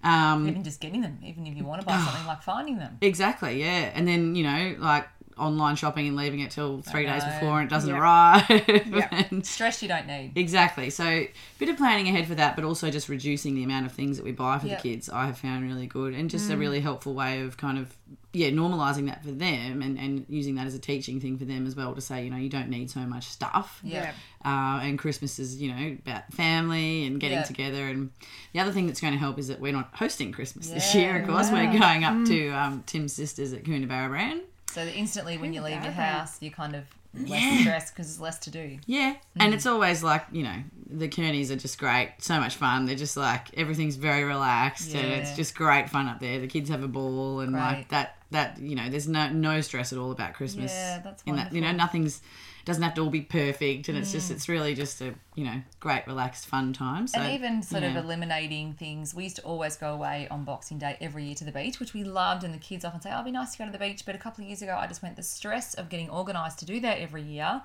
um, 0.03 0.47
Even 0.47 0.63
just 0.63 0.79
getting 0.79 1.01
them, 1.01 1.19
even 1.25 1.45
if 1.47 1.57
you 1.57 1.65
want 1.65 1.81
to 1.81 1.85
buy 1.87 1.97
something 2.05 2.25
like 2.27 2.41
finding 2.43 2.77
them. 2.77 2.97
exactly, 3.01 3.59
yeah. 3.59 3.91
And 3.93 4.07
then 4.07 4.35
you 4.35 4.43
know, 4.43 4.75
like 4.79 5.07
online 5.39 5.75
shopping 5.75 6.07
and 6.07 6.15
leaving 6.15 6.39
it 6.39 6.51
till 6.51 6.81
three 6.81 7.05
days 7.05 7.23
before 7.23 7.59
and 7.61 7.69
it 7.69 7.73
doesn't 7.73 7.89
Yeah. 7.89 7.99
arrive. 7.99 8.45
Yeah. 8.87 9.25
and- 9.31 9.45
Stress 9.45 9.81
you 9.81 9.87
don't 9.87 10.07
need. 10.07 10.33
Exactly. 10.35 10.89
So, 10.89 11.03
a 11.05 11.29
bit 11.59 11.69
of 11.69 11.77
planning 11.77 12.07
ahead 12.07 12.27
for 12.27 12.35
that, 12.35 12.55
but 12.55 12.65
also 12.65 12.89
just 12.91 13.09
reducing 13.09 13.55
the 13.55 13.63
amount 13.63 13.85
of 13.85 13.91
things 13.91 14.17
that 14.17 14.23
we 14.23 14.31
buy 14.31 14.59
for 14.59 14.67
Yep. 14.67 14.81
the 14.81 14.89
kids, 14.89 15.09
I 15.09 15.25
have 15.27 15.37
found 15.37 15.63
really 15.63 15.87
good 15.87 16.13
and 16.13 16.29
just 16.29 16.49
Mm. 16.49 16.53
a 16.53 16.57
really 16.57 16.79
helpful 16.81 17.13
way 17.13 17.41
of 17.41 17.57
kind 17.57 17.77
of, 17.77 17.95
yeah, 18.33 18.49
normalizing 18.49 19.05
that 19.07 19.23
for 19.23 19.31
them 19.31 19.81
and, 19.81 19.97
and 19.97 20.25
using 20.29 20.55
that 20.55 20.67
as 20.67 20.75
a 20.75 20.79
teaching 20.79 21.19
thing 21.19 21.37
for 21.37 21.45
them 21.45 21.65
as 21.65 21.75
well 21.75 21.95
to 21.95 22.01
say, 22.01 22.23
you 22.23 22.29
know, 22.29 22.37
you 22.37 22.49
don't 22.49 22.69
need 22.69 22.89
so 22.91 22.99
much 23.01 23.25
stuff. 23.25 23.79
Yeah. 23.83 24.11
Uh, 24.45 24.79
and 24.83 24.99
Christmas 24.99 25.39
is, 25.39 25.59
you 25.61 25.71
know, 25.73 25.97
about 26.05 26.31
family 26.33 27.05
and 27.05 27.19
getting 27.19 27.37
Yeah. 27.39 27.43
together. 27.43 27.87
And 27.87 28.11
the 28.53 28.59
other 28.59 28.71
thing 28.71 28.85
that's 28.87 29.01
going 29.01 29.13
to 29.13 29.19
help 29.19 29.39
is 29.39 29.47
that 29.47 29.59
we're 29.59 29.73
not 29.73 29.89
hosting 29.93 30.31
Christmas 30.31 30.69
this 30.69 30.93
year, 30.95 31.19
of 31.21 31.27
course. 31.27 31.51
We're 31.51 31.71
going 31.77 32.03
up 32.03 32.25
to 32.27 32.49
um, 32.49 32.83
Tim's 32.85 33.13
sisters 33.13 33.53
at 33.53 33.63
Coonabarabran. 33.63 34.41
So 34.77 34.85
that 34.85 34.95
instantly 34.95 35.39
when 35.39 35.53
you 35.53 35.63
leave 35.63 35.83
your 35.83 35.91
house, 35.91 36.39
you're 36.39 36.51
kind 36.51 36.75
of 36.75 36.83
less 37.15 37.61
stressed 37.61 37.93
because 37.95 38.05
there's 38.05 38.21
less 38.21 38.37
to 38.37 38.51
do. 38.51 38.77
Yeah, 38.85 39.13
mm. 39.13 39.17
and 39.39 39.51
it's 39.55 39.65
always 39.65 40.03
like 40.03 40.25
you 40.31 40.43
know 40.43 40.57
the 40.87 41.07
Kearneys 41.07 41.49
are 41.49 41.55
just 41.55 41.79
great, 41.79 42.13
so 42.19 42.39
much 42.39 42.57
fun. 42.57 42.85
They're 42.85 42.95
just 42.95 43.17
like 43.17 43.57
everything's 43.57 43.95
very 43.95 44.23
relaxed 44.23 44.93
and 44.93 45.07
it's 45.13 45.35
just 45.35 45.55
great 45.55 45.89
fun 45.89 46.07
up 46.07 46.19
there. 46.19 46.39
The 46.39 46.45
kids 46.45 46.69
have 46.69 46.83
a 46.83 46.87
ball 46.87 47.39
and 47.39 47.53
like 47.53 47.89
that 47.89 48.17
that 48.29 48.59
you 48.59 48.75
know 48.75 48.87
there's 48.87 49.07
no 49.07 49.29
no 49.29 49.61
stress 49.61 49.91
at 49.91 49.97
all 49.97 50.11
about 50.11 50.35
Christmas. 50.35 50.71
Yeah, 50.71 50.99
that's 51.03 51.23
in 51.23 51.37
that 51.37 51.53
you 51.53 51.61
know 51.61 51.71
nothing's 51.71 52.21
doesn't 52.67 52.83
have 52.83 52.93
to 52.95 53.01
all 53.01 53.09
be 53.09 53.21
perfect 53.21 53.87
and 53.87 53.97
it's 53.97 54.11
just 54.11 54.29
it's 54.29 54.49
really 54.49 54.75
just 54.75 54.99
a 55.01 55.15
you 55.35 55.45
know 55.45 55.61
great 55.79 56.05
relaxed 56.05 56.47
fun 56.47 56.73
time. 56.73 57.07
So 57.07 57.19
and 57.19 57.33
even 57.33 57.63
sort 57.63 57.83
yeah. 57.83 57.91
of 57.97 58.03
eliminating 58.03 58.73
things. 58.73 59.15
We 59.15 59.23
used 59.23 59.37
to 59.37 59.41
always 59.43 59.77
go 59.77 59.93
away 59.93 60.27
on 60.29 60.43
Boxing 60.43 60.77
Day 60.77 60.97
every 60.99 61.23
year 61.25 61.35
to 61.35 61.45
the 61.45 61.51
beach, 61.51 61.79
which 61.79 61.93
we 61.93 62.03
loved. 62.03 62.43
And 62.43 62.53
the 62.53 62.57
kids 62.57 62.83
often 62.83 62.99
say, 62.99 63.09
"Oh, 63.11 63.15
it'd 63.15 63.25
be 63.25 63.31
nice 63.31 63.53
to 63.53 63.57
go 63.59 63.65
to 63.65 63.71
the 63.71 63.77
beach." 63.77 64.03
But 64.05 64.15
a 64.15 64.17
couple 64.17 64.43
of 64.43 64.49
years 64.49 64.61
ago, 64.61 64.75
I 64.77 64.85
just 64.87 65.01
went. 65.01 65.15
The 65.15 65.23
stress 65.23 65.75
of 65.75 65.87
getting 65.89 66.09
organised 66.09 66.59
to 66.59 66.65
do 66.65 66.79
that 66.81 66.99
every 66.99 67.21
year 67.23 67.61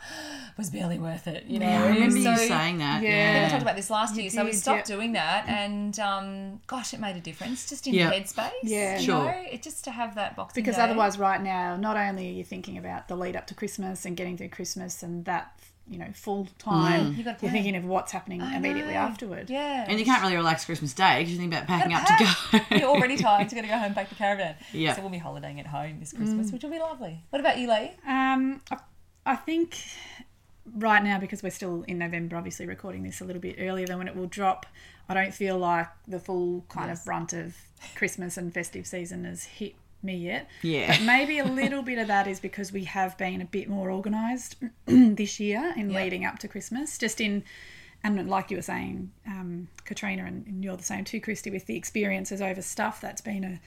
was 0.56 0.70
barely 0.70 0.98
worth 0.98 1.26
it. 1.26 1.44
You 1.46 1.58
know, 1.58 1.66
Yeah, 1.68 1.82
I 1.82 1.88
remember 1.88 2.16
you 2.18 2.36
saying 2.36 2.78
that. 2.78 3.02
Yeah. 3.02 3.08
I 3.08 3.12
think 3.12 3.12
Yeah, 3.12 3.44
we 3.44 3.50
talked 3.50 3.62
about 3.62 3.76
this 3.76 3.90
last 3.90 4.16
year, 4.16 4.30
so 4.30 4.44
we 4.44 4.52
stopped 4.52 4.88
yeah. 4.88 4.94
doing 4.96 5.12
that, 5.14 5.48
and 5.48 5.98
um, 5.98 6.60
gosh, 6.68 6.94
it 6.94 7.00
made 7.00 7.16
a 7.16 7.20
difference 7.20 7.68
just 7.68 7.86
in 7.88 7.94
Yeah. 7.94 8.12
headspace. 8.12 8.50
Yeah. 8.62 8.98
you 8.98 9.04
Sure. 9.06 9.24
know? 9.24 9.44
it 9.50 9.62
just 9.62 9.82
to 9.84 9.90
have 9.90 10.14
that 10.14 10.36
boxing 10.36 10.62
Because 10.62 10.76
Day. 10.76 10.82
otherwise, 10.82 11.18
right 11.18 11.42
now, 11.42 11.76
not 11.76 11.96
only 11.96 12.28
are 12.28 12.32
you 12.32 12.44
thinking 12.44 12.78
about 12.78 13.08
the 13.08 13.16
lead 13.16 13.34
up 13.34 13.46
to 13.48 13.54
Christmas 13.54 14.04
and 14.04 14.16
getting 14.16 14.36
through 14.36 14.50
Christmas 14.50 14.91
and 15.02 15.24
that, 15.26 15.56
you 15.88 15.96
know, 15.98 16.08
full 16.12 16.48
time, 16.58 17.12
You 17.12 17.22
You're 17.22 17.34
plan. 17.34 17.52
thinking 17.52 17.76
of 17.76 17.84
what's 17.84 18.10
happening 18.10 18.42
I 18.42 18.56
immediately 18.56 18.94
know. 18.94 18.98
afterward. 18.98 19.48
yeah, 19.48 19.84
and 19.88 19.98
you 19.98 20.04
can't 20.04 20.20
really 20.22 20.34
relax 20.36 20.64
Christmas 20.64 20.92
Day 20.92 21.18
because 21.18 21.32
you 21.32 21.38
think 21.38 21.52
about 21.54 21.68
packing 21.68 21.92
up 21.92 22.06
Gotta 22.06 22.24
go. 22.52 22.58
You're 22.76 22.88
already 22.88 23.16
tired, 23.28 23.48
so 23.48 23.54
you're 23.56 23.62
gonna 23.64 23.72
go 23.74 23.78
home 23.80 23.94
pack 23.94 24.08
the 24.08 24.16
caravan. 24.16 24.56
Yeah. 24.72 24.94
So 24.96 25.02
we'll 25.02 25.10
be 25.10 25.18
holidaying 25.18 25.60
at 25.60 25.66
home 25.68 26.00
this 26.00 26.12
Christmas, 26.12 26.50
which 26.50 26.62
will 26.64 26.70
be 26.70 26.78
lovely. 26.80 27.20
What 27.30 27.38
about 27.40 27.58
you, 27.58 27.68
Lee? 27.70 27.92
Um, 28.06 28.60
I, 28.70 28.78
I 29.24 29.36
think 29.36 29.78
right 30.76 31.02
now 31.02 31.18
because 31.18 31.42
we're 31.42 31.50
still 31.50 31.82
in 31.88 31.98
November, 31.98 32.36
obviously 32.36 32.66
recording 32.66 33.02
this 33.02 33.20
a 33.20 33.24
little 33.24 33.42
bit 33.42 33.56
earlier 33.58 33.86
than 33.86 33.98
when 33.98 34.08
it 34.08 34.16
will 34.16 34.26
drop. 34.26 34.66
I 35.08 35.14
don't 35.14 35.34
feel 35.34 35.58
like 35.58 35.88
the 36.06 36.20
full 36.20 36.64
kind 36.68 36.88
Yes. 36.88 37.00
of 37.00 37.04
brunt 37.04 37.32
of 37.32 37.56
Christmas 37.96 38.36
and 38.36 38.54
festive 38.54 38.86
season 38.86 39.24
has 39.24 39.44
hit 39.44 39.74
me 40.02 40.16
yet. 40.16 40.48
Yeah. 40.62 40.96
But 40.96 41.04
maybe 41.04 41.38
a 41.38 41.44
little 41.44 41.82
bit 41.82 41.98
of 41.98 42.08
that 42.08 42.26
is 42.26 42.40
because 42.40 42.72
we 42.72 42.84
have 42.84 43.16
been 43.18 43.40
a 43.40 43.46
bit 43.46 43.68
more 43.68 43.90
organised 43.90 44.56
this 44.86 45.40
year 45.40 45.72
in 45.76 45.92
leading 45.92 46.24
up 46.24 46.38
to 46.40 46.48
Christmas. 46.48 46.98
Just 46.98 47.20
in, 47.20 47.44
and 48.04 48.28
like 48.28 48.50
you 48.50 48.56
were 48.56 48.62
saying, 48.62 49.10
um, 49.26 49.68
Katrina, 49.84 50.24
and, 50.24 50.46
and 50.46 50.64
you're 50.64 50.76
the 50.76 50.82
same 50.82 51.04
too, 51.04 51.20
Christy, 51.20 51.50
with 51.50 51.66
the 51.66 51.76
experiences 51.76 52.40
over 52.40 52.62
stuff. 52.62 53.00
That's 53.00 53.20
been 53.20 53.44
a 53.44 53.60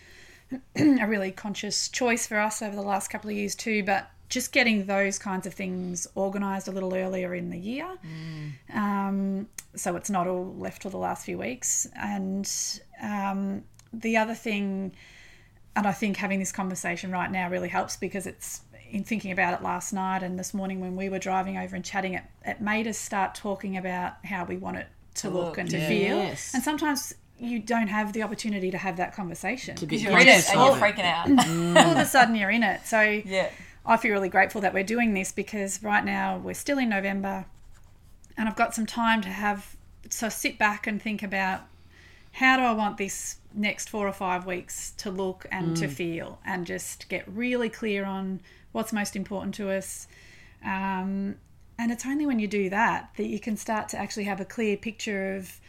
a 0.76 1.08
really 1.08 1.32
conscious 1.32 1.90
choice 1.90 2.28
for 2.28 2.40
us 2.40 2.62
over 2.62 2.76
the 2.76 2.82
last 2.82 3.10
couple 3.10 3.30
of 3.30 3.36
years 3.36 3.56
too. 3.56 3.84
But 3.84 4.10
just 4.30 4.52
getting 4.52 4.86
those 4.86 5.20
kinds 5.20 5.46
of 5.46 5.54
things 5.54 6.08
organised 6.18 6.68
a 6.68 6.72
little 6.72 6.94
earlier 6.96 7.36
in 7.36 7.50
the 7.50 7.58
year, 7.58 7.88
um, 8.74 9.48
so 9.76 9.96
it's 9.96 10.10
not 10.10 10.28
all 10.28 10.54
left 10.56 10.82
for 10.84 10.90
the 10.90 10.98
last 10.98 11.26
few 11.26 11.38
weeks. 11.38 11.88
And 11.96 12.50
um, 13.02 13.64
the 13.94 14.18
other 14.18 14.34
thing, 14.34 14.94
and 15.76 15.86
I 15.86 15.92
think 15.92 16.18
having 16.18 16.40
this 16.40 16.52
conversation 16.52 17.12
right 17.12 17.30
now 17.30 17.50
really 17.50 17.70
helps 17.70 17.98
because 17.98 18.28
it's 18.28 18.62
in 18.90 19.04
thinking 19.04 19.32
about 19.32 19.54
it 19.54 19.64
last 19.64 19.92
night 19.94 20.24
and 20.24 20.40
this 20.40 20.54
morning 20.54 20.80
when 20.80 20.96
we 20.96 21.10
were 21.10 21.20
driving 21.20 21.58
over 21.58 21.76
and 21.76 21.84
chatting, 21.84 22.14
it, 22.14 22.24
it 22.46 22.62
made 22.62 22.88
us 22.88 22.98
start 22.98 23.36
talking 23.36 23.76
about 23.76 24.14
how 24.26 24.46
we 24.46 24.58
want 24.58 24.78
it 24.78 24.88
to 25.16 25.30
look, 25.30 25.46
look, 25.46 25.58
and 25.58 25.70
to 25.70 25.78
yeah. 25.78 25.88
feel. 25.88 26.18
Yes. 26.18 26.54
And 26.54 26.64
sometimes 26.64 27.14
you 27.38 27.60
don't 27.60 27.88
have 27.88 28.14
the 28.14 28.24
opportunity 28.24 28.72
to 28.72 28.78
have 28.78 28.98
that 28.98 29.14
conversation. 29.14 29.76
because 29.80 30.02
You're 30.02 30.18
in 30.18 30.28
it 30.28 30.50
and 30.50 30.60
you're 30.60 30.76
freaking 30.76 31.04
out. 31.04 31.28
all 31.86 31.92
of 31.92 31.98
a 31.98 32.06
sudden 32.06 32.36
you're 32.36 32.52
in 32.52 32.64
it. 32.64 32.86
So 32.86 33.02
yeah. 33.02 33.50
I 33.86 33.98
feel 33.98 34.12
really 34.12 34.30
grateful 34.30 34.62
that 34.62 34.74
we're 34.74 34.84
doing 34.84 35.14
this 35.14 35.32
because 35.32 35.84
right 35.84 36.04
now 36.04 36.38
we're 36.38 36.54
still 36.54 36.78
in 36.78 36.90
November 36.90 37.46
and 38.38 38.48
I've 38.48 38.56
got 38.56 38.74
some 38.74 38.86
time 38.86 39.22
to 39.22 39.30
have 39.30 39.76
so 40.10 40.30
sit 40.30 40.58
back 40.58 40.88
and 40.88 41.02
think 41.02 41.24
about 41.24 41.62
how 42.34 42.58
do 42.58 42.64
I 42.64 42.74
want 42.74 42.98
this 42.98 43.38
next 43.56 43.90
four 43.90 44.08
or 44.08 44.14
five 44.14 44.46
weeks 44.46 44.92
to 44.98 45.10
look 45.10 45.46
and 45.52 45.76
to 45.78 45.88
feel 45.88 46.40
and 46.46 46.66
just 46.66 47.08
get 47.10 47.24
really 47.28 47.70
clear 47.70 48.06
on 48.06 48.42
what's 48.72 48.92
most 48.92 49.16
important 49.16 49.56
to 49.56 49.72
us. 49.72 50.08
Um, 50.64 51.36
and 51.78 51.92
it's 51.92 52.06
only 52.06 52.26
when 52.26 52.40
you 52.40 52.48
do 52.48 52.70
that 52.70 53.12
that 53.18 53.28
you 53.28 53.40
can 53.40 53.58
start 53.58 53.90
to 53.90 53.98
actually 53.98 54.26
have 54.26 54.40
a 54.40 54.46
clear 54.46 54.78
picture 54.78 55.36
of 55.36 55.60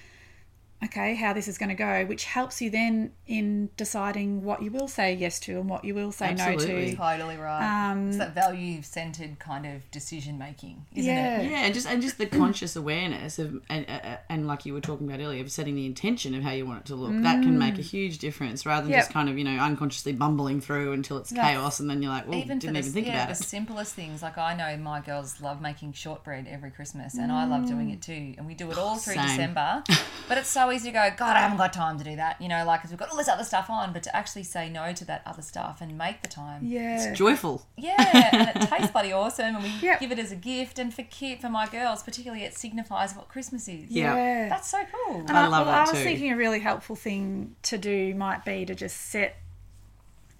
okay 0.84 1.14
how 1.14 1.32
this 1.32 1.48
is 1.48 1.56
going 1.56 1.68
to 1.70 1.74
go 1.74 2.04
which 2.04 2.24
helps 2.24 2.60
you 2.60 2.68
then 2.70 3.10
in 3.26 3.68
deciding 3.78 4.44
what 4.44 4.62
you 4.62 4.70
will 4.70 4.86
say 4.88 5.14
yes 5.14 5.40
to 5.40 5.58
and 5.58 5.68
what 5.70 5.84
you 5.84 5.94
will 5.94 6.12
say 6.12 6.34
no 6.34 6.44
Absolutely. 6.44 6.90
to 6.90 6.96
Totally 6.96 7.36
right. 7.36 7.90
Um, 7.90 8.08
it's 8.08 8.18
that 8.18 8.34
value 8.34 8.82
centered 8.82 9.38
kind 9.38 9.64
of 9.66 9.90
decision 9.90 10.38
making, 10.38 10.84
isn't 10.94 11.12
Yeah. 11.12 11.38
it? 11.40 11.50
Yeah, 11.50 11.58
and 11.64 11.74
just 11.74 11.86
and 11.86 12.02
just 12.02 12.18
the 12.18 12.26
conscious 12.26 12.76
awareness 12.76 13.38
of 13.38 13.60
and, 13.68 13.86
uh, 13.88 14.16
and 14.28 14.46
like 14.46 14.66
you 14.66 14.74
were 14.74 14.80
talking 14.80 15.06
about 15.08 15.20
earlier, 15.20 15.42
of 15.42 15.50
setting 15.50 15.74
the 15.76 15.86
intention 15.86 16.34
of 16.34 16.42
how 16.42 16.50
you 16.52 16.66
want 16.66 16.80
it 16.80 16.86
to 16.86 16.94
look. 16.94 17.12
That 17.22 17.42
can 17.42 17.58
make 17.58 17.78
a 17.78 17.82
huge 17.82 18.18
difference, 18.18 18.66
rather 18.66 18.82
than 18.82 18.92
Yep. 18.92 19.00
just 19.00 19.12
kind 19.12 19.28
of 19.28 19.38
you 19.38 19.44
know 19.44 19.58
unconsciously 19.58 20.12
bumbling 20.12 20.60
through 20.60 20.92
until 20.92 21.18
it's 21.18 21.30
That's- 21.30 21.54
chaos, 21.54 21.80
and 21.80 21.88
then 21.88 22.02
you're 22.02 22.12
like, 22.12 22.28
well, 22.28 22.38
even 22.38 22.58
didn't 22.58 22.74
the, 22.74 22.80
even 22.80 22.92
think 22.92 23.06
yeah, 23.06 23.24
about 23.24 23.36
the 23.36 23.42
it. 23.44 23.46
simplest 23.48 23.94
things. 23.94 24.22
Like 24.22 24.38
I 24.38 24.54
know 24.54 24.76
my 24.82 25.00
girls 25.00 25.40
love 25.40 25.60
making 25.60 25.92
shortbread 25.94 26.46
every 26.48 26.70
Christmas, 26.70 27.14
and 27.14 27.30
I 27.32 27.44
love 27.46 27.66
doing 27.66 27.90
it 27.90 28.02
too. 28.02 28.34
And 28.38 28.46
we 28.46 28.54
do 28.54 28.70
it 28.70 28.78
all 28.78 28.96
through 28.96 29.14
Same. 29.14 29.26
December. 29.28 29.82
But 30.28 30.38
it's 30.38 30.48
so 30.48 30.65
easy 30.72 30.88
to 30.90 30.92
go, 30.92 31.08
God, 31.16 31.36
I 31.36 31.40
haven't 31.40 31.58
got 31.58 31.72
time 31.72 31.98
to 31.98 32.04
do 32.04 32.16
that. 32.16 32.40
You 32.40 32.48
know, 32.48 32.64
like, 32.64 32.80
because 32.80 32.90
we've 32.90 32.98
got 32.98 33.10
all 33.10 33.16
this 33.16 33.28
other 33.28 33.44
stuff 33.44 33.68
on, 33.70 33.92
but 33.92 34.02
to 34.04 34.16
actually 34.16 34.42
say 34.44 34.68
no 34.68 34.92
to 34.92 35.04
that 35.06 35.22
other 35.26 35.42
stuff 35.42 35.80
and 35.80 35.96
make 35.96 36.22
the 36.22 36.28
time. 36.28 36.62
yeah 36.64 37.12
Joyful. 37.14 37.66
Yeah, 37.76 38.30
and 38.32 38.62
it 38.62 38.68
tastes 38.70 38.90
bloody 38.92 39.12
awesome, 39.12 39.56
and 39.56 39.64
we 39.64 39.70
Yep. 39.80 40.00
give 40.00 40.12
it 40.12 40.18
as 40.18 40.32
a 40.32 40.36
gift. 40.36 40.78
And 40.78 40.92
for 40.92 41.02
kid, 41.02 41.40
for 41.40 41.48
my 41.48 41.66
girls, 41.66 42.02
particularly, 42.02 42.44
it 42.44 42.56
signifies 42.56 43.14
what 43.14 43.28
Christmas 43.28 43.68
is. 43.68 43.90
Yeah. 43.90 44.48
That's 44.48 44.68
so 44.68 44.78
cool. 45.06 45.20
And 45.20 45.30
I 45.32 45.46
love 45.48 45.66
well, 45.66 45.74
that 45.74 45.88
I 45.88 45.90
was 45.90 45.98
too. 45.98 46.04
thinking 46.04 46.32
a 46.32 46.36
really 46.36 46.60
helpful 46.60 46.96
thing 46.96 47.56
to 47.62 47.78
do 47.78 48.14
might 48.14 48.44
be 48.44 48.64
to 48.66 48.74
just 48.74 48.96
set 48.96 49.36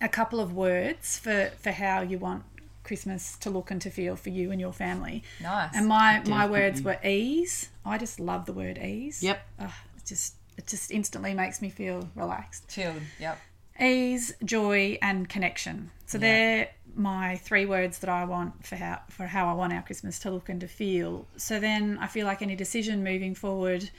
a 0.01 0.09
couple 0.09 0.41
of 0.41 0.53
words 0.53 1.19
for, 1.19 1.51
for 1.59 1.73
how 1.73 2.03
you 2.03 2.19
want 2.19 2.45
Christmas 2.85 3.37
to 3.39 3.51
look 3.51 3.71
and 3.71 3.81
to 3.83 3.91
feel 3.91 4.15
for 4.15 4.29
you 4.29 4.51
and 4.53 4.61
your 4.61 4.73
family. 4.73 5.23
Nice. 5.43 5.71
And 5.75 5.89
my, 5.89 6.23
my 6.27 6.47
words 6.47 6.83
were 6.83 6.99
ease. 7.05 7.71
I 7.85 7.99
just 7.99 8.21
love 8.21 8.47
the 8.47 8.53
word 8.53 8.79
ease. 8.79 9.23
Yep. 9.23 9.47
Ugh, 9.61 9.71
it 9.96 9.96
just 10.07 10.35
it 10.57 10.67
just 10.67 10.91
instantly 10.91 11.35
makes 11.35 11.61
me 11.61 11.69
feel 11.69 12.09
relaxed. 12.15 12.69
Chilled. 12.69 13.03
Yep. 13.21 13.39
Ease, 13.81 14.35
joy, 14.43 14.99
and 15.03 15.29
connection. 15.29 15.91
So 16.07 16.17
they're 16.19 16.71
my 16.95 17.37
three 17.37 17.67
words 17.67 17.99
that 17.99 18.09
I 18.09 18.25
want 18.25 18.67
for 18.67 18.77
how 18.77 19.01
for 19.11 19.27
how 19.27 19.49
I 19.49 19.53
want 19.53 19.73
our 19.73 19.83
Christmas 19.83 20.19
to 20.21 20.31
look 20.31 20.49
and 20.49 20.61
to 20.61 20.69
feel. 20.69 21.27
So 21.37 21.61
then 21.61 21.99
I 22.01 22.07
feel 22.07 22.27
like 22.27 22.41
any 22.43 22.57
decision 22.57 23.05
moving 23.05 23.35
forward 23.35 23.91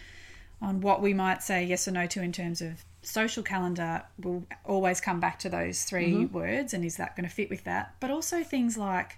on 0.61 0.81
what 0.81 1.01
we 1.01 1.13
might 1.13 1.43
say 1.43 1.63
yes 1.63 1.87
or 1.87 1.91
no 1.91 2.07
to 2.07 2.21
in 2.21 2.31
terms 2.31 2.61
of 2.61 2.83
social 3.03 3.43
calendar 3.43 4.01
will 4.19 4.43
always 4.65 4.99
come 4.99 5.19
back 5.19 5.37
to 5.39 5.49
those 5.49 5.83
3 5.83 6.11
mm-hmm. 6.11 6.35
words 6.35 6.73
and 6.73 6.83
is 6.83 6.97
that 6.97 7.15
going 7.15 7.27
to 7.27 7.33
fit 7.33 7.49
with 7.49 7.63
that? 7.65 7.95
But 7.99 8.09
also 8.09 8.43
things 8.43 8.77
like 8.77 9.17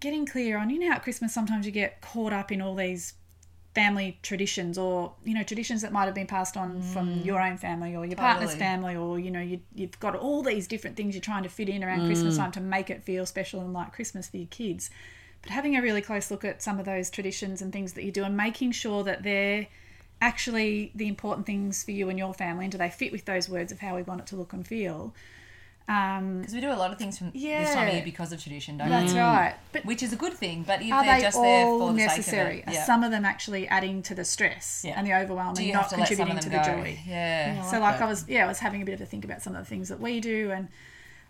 getting 0.00 0.24
clear 0.24 0.56
on 0.56 0.70
you 0.70 0.78
know 0.78 0.88
how 0.88 0.94
at 0.94 1.02
Christmas 1.02 1.34
sometimes 1.34 1.66
you 1.66 1.72
get 1.72 2.00
caught 2.00 2.32
up 2.32 2.50
in 2.50 2.62
all 2.62 2.74
these 2.74 3.12
family 3.74 4.18
traditions 4.22 4.76
or 4.76 5.12
you 5.24 5.32
know 5.32 5.44
traditions 5.44 5.82
that 5.82 5.92
might 5.92 6.06
have 6.06 6.14
been 6.14 6.26
passed 6.26 6.56
on 6.56 6.82
from 6.82 7.08
mm. 7.08 7.24
your 7.24 7.40
own 7.40 7.56
family 7.56 7.94
or 7.94 8.04
your 8.04 8.16
partner's 8.16 8.50
Totally. 8.50 8.58
family 8.58 8.96
or 8.96 9.18
you 9.18 9.30
know 9.30 9.40
you, 9.40 9.60
you've 9.74 9.98
got 10.00 10.16
all 10.16 10.42
these 10.42 10.66
different 10.66 10.96
things 10.96 11.14
you're 11.14 11.22
trying 11.22 11.44
to 11.44 11.48
fit 11.48 11.68
in 11.68 11.84
around 11.84 12.06
christmas 12.06 12.34
mm. 12.34 12.38
time 12.38 12.52
to 12.52 12.60
make 12.60 12.90
it 12.90 13.04
feel 13.04 13.24
special 13.26 13.60
and 13.60 13.72
like 13.72 13.92
christmas 13.92 14.28
for 14.28 14.38
your 14.38 14.48
kids. 14.48 14.90
But 15.42 15.52
having 15.52 15.74
a 15.74 15.80
really 15.80 16.02
close 16.02 16.30
look 16.30 16.44
at 16.44 16.62
some 16.62 16.78
of 16.78 16.84
those 16.84 17.08
traditions 17.08 17.62
and 17.62 17.72
things 17.72 17.94
that 17.94 18.04
you 18.04 18.12
do 18.12 18.24
and 18.24 18.36
making 18.36 18.72
sure 18.72 19.02
that 19.04 19.22
they're 19.22 19.68
actually 20.20 20.92
the 20.94 21.08
important 21.08 21.46
things 21.46 21.82
for 21.82 21.92
you 21.92 22.10
and 22.10 22.18
your 22.18 22.34
family 22.34 22.66
and 22.66 22.72
do 22.72 22.76
they 22.76 22.90
fit 22.90 23.10
with 23.10 23.24
those 23.24 23.48
words 23.48 23.72
of 23.72 23.78
how 23.78 23.96
we 23.96 24.02
want 24.02 24.20
it 24.20 24.26
to 24.26 24.36
look 24.36 24.52
and 24.52 24.66
feel 24.66 25.14
um, 25.90 26.38
Because 26.40 26.54
we 26.54 26.60
do 26.60 26.70
a 26.70 26.80
lot 26.82 26.92
of 26.92 26.98
things 26.98 27.18
from 27.18 27.30
this 27.32 27.74
time 27.74 27.88
of 27.88 27.94
year 27.94 28.02
because 28.04 28.32
of 28.32 28.40
tradition, 28.42 28.78
don't 28.78 28.88
that's 28.88 29.12
we? 29.12 29.18
right 29.18 29.54
but 29.72 29.84
Which 29.84 30.02
is 30.02 30.12
a 30.12 30.16
good 30.16 30.32
thing, 30.34 30.62
but 30.66 30.80
if 30.82 30.92
are 30.92 31.04
they're 31.04 31.16
they 31.16 31.20
just 31.22 31.36
there 31.40 31.66
all 31.66 31.78
for 31.80 31.92
the 31.92 31.98
necessary? 31.98 32.56
sake 32.58 32.66
of 32.66 32.72
it, 32.72 32.74
yeah. 32.76 32.84
some 32.86 33.02
of 33.02 33.10
them 33.10 33.24
actually 33.24 33.66
adding 33.68 34.02
to 34.02 34.14
the 34.14 34.24
stress 34.24 34.82
Yeah. 34.86 34.94
and 34.96 35.06
the 35.06 35.14
overwhelm 35.14 35.56
and 35.58 35.72
not 35.72 35.88
to 35.90 35.96
contributing 35.96 36.38
to 36.38 36.48
the 36.48 36.56
go? 36.58 36.62
joy? 36.64 36.98
Yeah. 37.06 37.62
so 37.70 37.80
like 37.80 37.98
that. 37.98 38.04
I 38.04 38.08
was 38.08 38.24
yeah 38.28 38.44
I 38.44 38.48
was 38.48 38.58
having 38.60 38.82
a 38.82 38.84
bit 38.84 38.94
of 38.94 39.00
a 39.00 39.06
think 39.06 39.24
about 39.24 39.42
some 39.42 39.54
of 39.54 39.60
the 39.64 39.68
things 39.68 39.88
that 39.88 40.00
we 40.00 40.20
do 40.20 40.50
and 40.52 40.68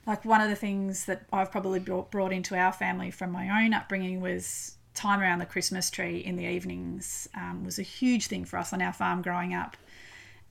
like 0.07 0.25
one 0.25 0.41
of 0.41 0.49
the 0.49 0.57
things 0.57 1.05
that 1.07 1.27
I've 1.33 1.51
probably 1.53 1.79
brought, 1.79 2.11
brought 2.11 2.33
into 2.33 2.57
our 2.57 2.73
family 2.73 3.11
from 3.11 3.31
my 3.33 3.65
own 3.65 3.75
upbringing 3.75 4.21
was 4.21 4.77
time 4.95 5.21
around 5.21 5.39
the 5.39 5.47
Christmas 5.47 5.91
tree 5.91 6.19
in 6.19 6.37
the 6.37 6.45
evenings 6.47 7.29
um, 7.35 7.65
was 7.65 7.79
a 7.79 7.83
huge 7.83 8.27
thing 8.27 8.45
for 8.45 8.59
us 8.59 8.73
on 8.73 8.83
our 8.83 8.93
farm 8.93 9.23
growing 9.23 9.55
up 9.55 9.77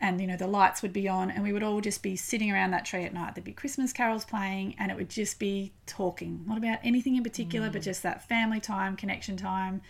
and 0.02 0.22
you 0.22 0.28
know 0.28 0.38
the 0.38 0.48
lights 0.48 0.82
would 0.82 0.94
be 0.94 1.08
on 1.08 1.30
and 1.30 1.44
we 1.44 1.52
would 1.52 1.64
all 1.64 1.82
just 1.82 2.02
be 2.02 2.16
sitting 2.16 2.52
around 2.52 2.72
that 2.72 2.86
tree 2.86 3.04
at 3.04 3.14
night. 3.14 3.36
There'd 3.36 3.46
be 3.46 3.52
christmas 3.52 3.92
carols 3.94 4.26
playing 4.26 4.76
and 4.80 4.92
it 4.92 4.98
would 4.98 5.10
just 5.10 5.40
be 5.40 5.74
talking. 5.86 6.44
Not 6.48 6.58
about 6.58 6.80
anything 6.84 7.16
in 7.16 7.24
particular 7.24 7.70
but 7.70 7.82
mm. 7.82 7.86
just 7.86 8.04
that 8.04 8.28
family 8.28 8.60
time 8.60 8.96
connection 8.96 9.38
time. 9.38 9.82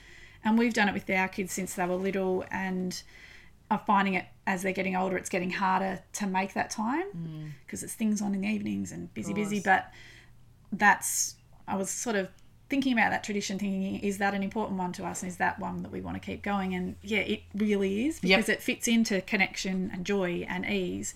And 0.43 0.57
we've 0.57 0.73
done 0.73 0.87
it 0.87 0.93
with 0.93 1.09
our 1.09 1.27
kids 1.27 1.53
since 1.53 1.75
they 1.75 1.85
were 1.85 1.95
little 1.95 2.45
and 2.51 3.01
i'm 3.71 3.79
finding 3.85 4.15
it 4.15 4.25
as 4.47 4.63
they're 4.63 4.71
getting 4.71 4.95
older 4.95 5.15
it's 5.15 5.29
getting 5.29 5.51
harder 5.51 5.99
to 6.11 6.25
make 6.25 6.55
that 6.55 6.71
time 6.71 7.05
mm. 7.15 7.51
because 7.65 7.83
it's 7.83 7.93
things 7.93 8.19
on 8.19 8.33
in 8.33 8.41
the 8.41 8.47
evenings 8.47 8.91
and 8.91 9.13
busy 9.13 9.33
busy. 9.33 9.59
But 9.59 9.91
that's 10.71 11.35
i 11.67 11.75
was 11.75 11.89
sort 11.89 12.15
of 12.15 12.29
thinking 12.69 12.93
about 12.93 13.09
that 13.11 13.23
tradition 13.23 13.57
thinking 13.57 13.99
is 13.99 14.19
that 14.19 14.33
an 14.33 14.43
important 14.43 14.77
one 14.77 14.91
to 14.93 15.03
us 15.05 15.23
and 15.23 15.29
is 15.31 15.37
that 15.37 15.59
one 15.59 15.81
that 15.83 15.91
we 15.91 16.01
want 16.01 16.15
to 16.15 16.19
keep 16.19 16.41
going? 16.43 16.73
And 16.75 16.95
yeah 17.01 17.19
it 17.19 17.41
really 17.55 18.05
is 18.07 18.19
Yep. 18.23 18.37
because 18.37 18.49
it 18.49 18.61
fits 18.61 18.87
into 18.87 19.21
connection 19.21 19.89
and 19.93 20.05
joy 20.05 20.45
and 20.47 20.65
ease. 20.65 21.13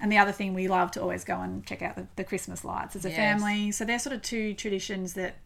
And 0.00 0.10
the 0.10 0.18
other 0.18 0.32
thing 0.32 0.54
we 0.54 0.66
love 0.68 0.90
to 0.92 1.00
always 1.02 1.24
go 1.24 1.40
and 1.40 1.64
check 1.64 1.80
out 1.82 1.96
the, 1.96 2.06
the 2.16 2.24
christmas 2.24 2.64
lights 2.64 2.96
as 2.96 3.04
a 3.04 3.10
Yes. 3.10 3.16
family. 3.16 3.70
So 3.70 3.84
they're 3.84 3.98
sort 3.98 4.14
of 4.16 4.22
two 4.22 4.54
traditions 4.54 5.14
that 5.14 5.36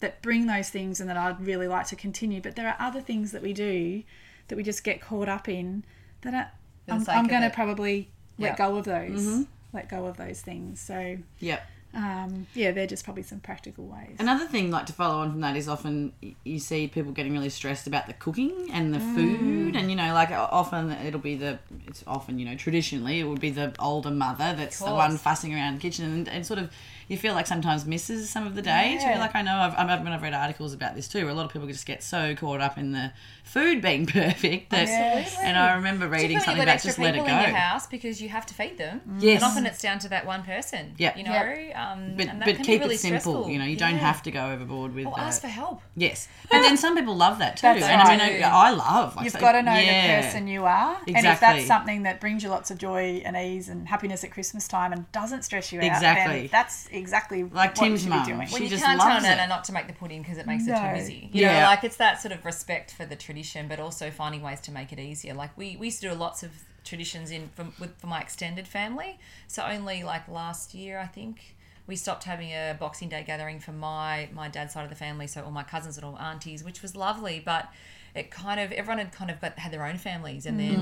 that 0.00 0.20
bring 0.20 0.46
those 0.46 0.68
things 0.68 1.00
and 1.00 1.08
that 1.08 1.16
i'd 1.16 1.40
really 1.40 1.68
like 1.68 1.86
to 1.88 1.96
continue. 1.96 2.40
But 2.40 2.56
there 2.56 2.66
are 2.68 2.76
other 2.78 3.00
things 3.00 3.32
that 3.32 3.42
we 3.42 3.52
do 3.52 4.02
that 4.48 4.56
we 4.56 4.62
just 4.64 4.82
get 4.84 5.00
caught 5.00 5.28
up 5.28 5.48
in 5.48 5.84
that 6.22 6.34
are, 6.34 6.50
i'm, 6.88 7.04
I'm 7.08 7.26
going 7.28 7.42
to 7.42 7.50
probably 7.50 8.10
let 8.38 8.56
go 8.56 8.76
of 8.76 8.84
those 8.84 9.46
let 9.72 9.88
go 9.88 10.06
of 10.06 10.16
those 10.16 10.40
things. 10.40 10.80
So 10.80 11.18
Yep. 11.38 11.66
Um, 11.94 12.46
yeah, 12.54 12.70
they're 12.72 12.86
just 12.86 13.04
probably 13.04 13.22
some 13.22 13.40
practical 13.40 13.84
ways. 13.86 14.16
Another 14.18 14.46
thing, 14.46 14.70
like 14.70 14.86
to 14.86 14.92
follow 14.92 15.16
on 15.20 15.30
from 15.32 15.40
that, 15.42 15.56
is 15.56 15.68
often 15.68 16.12
you 16.44 16.58
see 16.58 16.88
people 16.88 17.12
getting 17.12 17.32
really 17.32 17.50
stressed 17.50 17.86
about 17.86 18.06
the 18.06 18.14
cooking 18.14 18.68
and 18.72 18.94
the 18.94 18.98
Mm. 18.98 19.14
food, 19.14 19.76
and 19.76 19.90
you 19.90 19.96
know, 19.96 20.14
like 20.14 20.30
often 20.30 20.90
it'll 20.90 21.20
be 21.20 21.34
the 21.36 21.58
it's 21.86 22.02
often 22.06 22.38
you 22.38 22.46
know 22.46 22.54
traditionally 22.54 23.20
it 23.20 23.24
would 23.24 23.40
be 23.40 23.50
the 23.50 23.74
older 23.78 24.10
mother 24.10 24.54
that's 24.56 24.78
the 24.78 24.84
one 24.94 25.18
fussing 25.18 25.54
around 25.54 25.74
the 25.76 25.80
kitchen, 25.80 26.04
and, 26.06 26.28
and 26.28 26.46
sort 26.46 26.58
of 26.58 26.70
you 27.08 27.16
feel 27.16 27.34
like 27.34 27.46
sometimes 27.46 27.84
misses 27.86 28.30
some 28.30 28.46
of 28.46 28.54
the 28.54 28.62
days. 28.62 29.00
Yeah. 29.02 29.10
You're 29.10 29.18
like 29.18 29.34
I 29.34 29.42
know 29.42 29.56
I've, 29.56 29.74
I've 29.76 30.02
when 30.02 30.12
I've 30.12 30.22
read 30.22 30.34
articles 30.34 30.72
about 30.72 30.94
this 30.94 31.08
too, 31.08 31.22
where 31.24 31.30
a 31.30 31.34
lot 31.34 31.44
of 31.46 31.52
people 31.52 31.68
just 31.68 31.86
get 31.86 32.02
so 32.02 32.34
caught 32.34 32.60
up 32.60 32.78
in 32.78 32.92
the 32.92 33.12
food 33.44 33.82
being 33.82 34.06
perfect 34.20 34.70
that, 34.70 34.88
Absolutely. 34.88 35.48
and 35.48 35.58
I 35.58 35.74
remember 35.74 36.08
reading 36.08 36.38
something 36.38 36.56
you've 36.56 36.62
about 36.62 36.82
just 36.82 36.98
let 36.98 37.14
it 37.14 37.18
go. 37.18 37.24
in 37.24 37.28
your 37.28 37.56
house 37.56 37.86
because 37.86 38.22
you 38.22 38.28
have 38.28 38.46
to 38.46 38.54
feed 38.54 38.78
them. 38.78 39.00
Yes. 39.18 39.42
And 39.42 39.50
often 39.50 39.66
it's 39.66 39.82
down 39.82 39.98
to 40.00 40.08
that 40.10 40.26
one 40.26 40.42
person. 40.42 40.94
Yep. 40.98 41.16
You 41.16 41.24
know, 41.24 41.32
Yep. 41.32 41.76
um, 41.76 42.14
But, 42.16 42.28
and 42.28 42.40
that 42.40 42.46
but 42.46 42.56
can 42.56 42.64
keep 42.64 42.80
be 42.80 42.84
really 42.84 42.94
it 42.94 42.98
simple. 42.98 43.20
stressful. 43.20 43.48
You 43.50 43.58
know, 43.58 43.64
you 43.64 43.76
don't 43.76 43.92
Yeah. 43.94 43.98
have 43.98 44.22
to 44.22 44.30
go 44.30 44.50
overboard 44.52 44.94
with. 44.94 45.06
Or 45.06 45.18
uh, 45.18 45.22
ask 45.24 45.40
for 45.42 45.48
help. 45.48 45.82
Yes, 45.96 46.28
but 46.50 46.62
then 46.62 46.76
some 46.76 46.96
people 46.96 47.16
love 47.16 47.38
that 47.40 47.56
too, 47.56 47.62
That's 47.62 47.82
and 47.84 48.00
I 48.00 48.10
mean, 48.10 48.18
right. 48.20 48.42
I, 48.44 48.68
I 48.68 48.70
love. 48.70 49.16
Like, 49.16 49.24
You've 49.24 49.32
so- 49.34 49.40
got 49.40 49.52
to 49.52 49.62
know 49.62 49.74
yeah. 49.74 50.20
the 50.20 50.26
person 50.26 50.46
you 50.46 50.64
are, 50.64 50.98
and 51.06 51.26
if 51.26 51.40
that's 51.40 51.66
something 51.66 52.04
that 52.04 52.20
brings 52.20 52.42
you 52.42 52.48
lots 52.48 52.70
of 52.70 52.78
joy 52.78 53.22
and 53.24 53.36
ease 53.36 53.68
and 53.68 53.88
happiness 53.88 54.24
at 54.24 54.30
Christmas 54.30 54.68
time 54.68 54.92
and 54.92 55.10
doesn't 55.12 55.42
stress 55.42 55.72
you 55.72 55.80
out, 55.80 55.84
Exactly. 55.86 56.40
then 56.42 56.48
that's 56.52 56.88
exactly 57.02 57.42
Like 57.44 57.76
what 57.76 57.84
Tim's 57.84 58.04
you 58.06 58.10
should 58.10 58.16
mum. 58.16 58.26
be 58.26 58.32
doing. 58.32 58.46
She 58.46 58.52
Well, 58.54 58.62
you 58.62 58.68
just 58.68 58.84
can't 58.84 58.98
tell 59.00 59.08
loves 59.10 59.24
Nana 59.24 59.42
it. 59.42 59.48
not 59.48 59.64
to 59.64 59.72
make 59.72 59.86
the 59.86 59.92
pudding 59.92 60.22
because 60.22 60.38
it 60.38 60.46
makes 60.46 60.66
it 60.66 60.74
too 60.74 60.92
busy. 60.94 61.28
You 61.32 61.42
Yeah. 61.42 61.60
know, 61.60 61.66
like 61.66 61.84
it's 61.84 61.96
that 61.96 62.20
sort 62.22 62.32
of 62.32 62.44
respect 62.44 62.92
for 62.94 63.04
the 63.04 63.16
tradition, 63.16 63.68
but 63.68 63.78
also 63.78 64.10
finding 64.10 64.40
ways 64.42 64.60
to 64.62 64.72
make 64.72 64.92
it 64.92 64.98
easier. 64.98 65.34
Like 65.34 65.56
we, 65.58 65.76
we 65.76 65.86
used 65.88 66.00
to 66.02 66.08
do 66.08 66.14
lots 66.14 66.42
of 66.42 66.50
traditions 66.84 67.30
in 67.30 67.50
for, 67.54 67.66
with, 67.78 67.96
for 68.00 68.06
my 68.06 68.20
extended 68.20 68.66
family. 68.66 69.18
So 69.48 69.62
only 69.64 70.02
like 70.02 70.26
last 70.28 70.74
year, 70.74 70.98
I 70.98 71.06
think, 71.06 71.54
we 71.86 71.96
stopped 71.96 72.24
having 72.24 72.50
a 72.50 72.76
Boxing 72.78 73.08
Day 73.08 73.24
gathering 73.26 73.58
for 73.60 73.72
my 73.72 74.28
my 74.32 74.48
dad's 74.48 74.72
side 74.74 74.84
of 74.84 74.90
the 74.90 74.96
family. 74.96 75.26
So 75.26 75.42
all 75.42 75.50
my 75.50 75.64
cousins 75.64 75.96
and 75.98 76.04
all 76.06 76.18
aunties, 76.18 76.62
which 76.64 76.80
was 76.82 76.94
lovely, 76.96 77.42
but. 77.44 77.68
It 78.14 78.30
kind 78.30 78.60
of 78.60 78.70
everyone 78.72 78.98
had 78.98 79.10
kind 79.12 79.30
of 79.30 79.40
got 79.40 79.58
had 79.58 79.72
their 79.72 79.84
own 79.86 79.96
families 79.96 80.44
and 80.46 80.60
then 80.60 80.78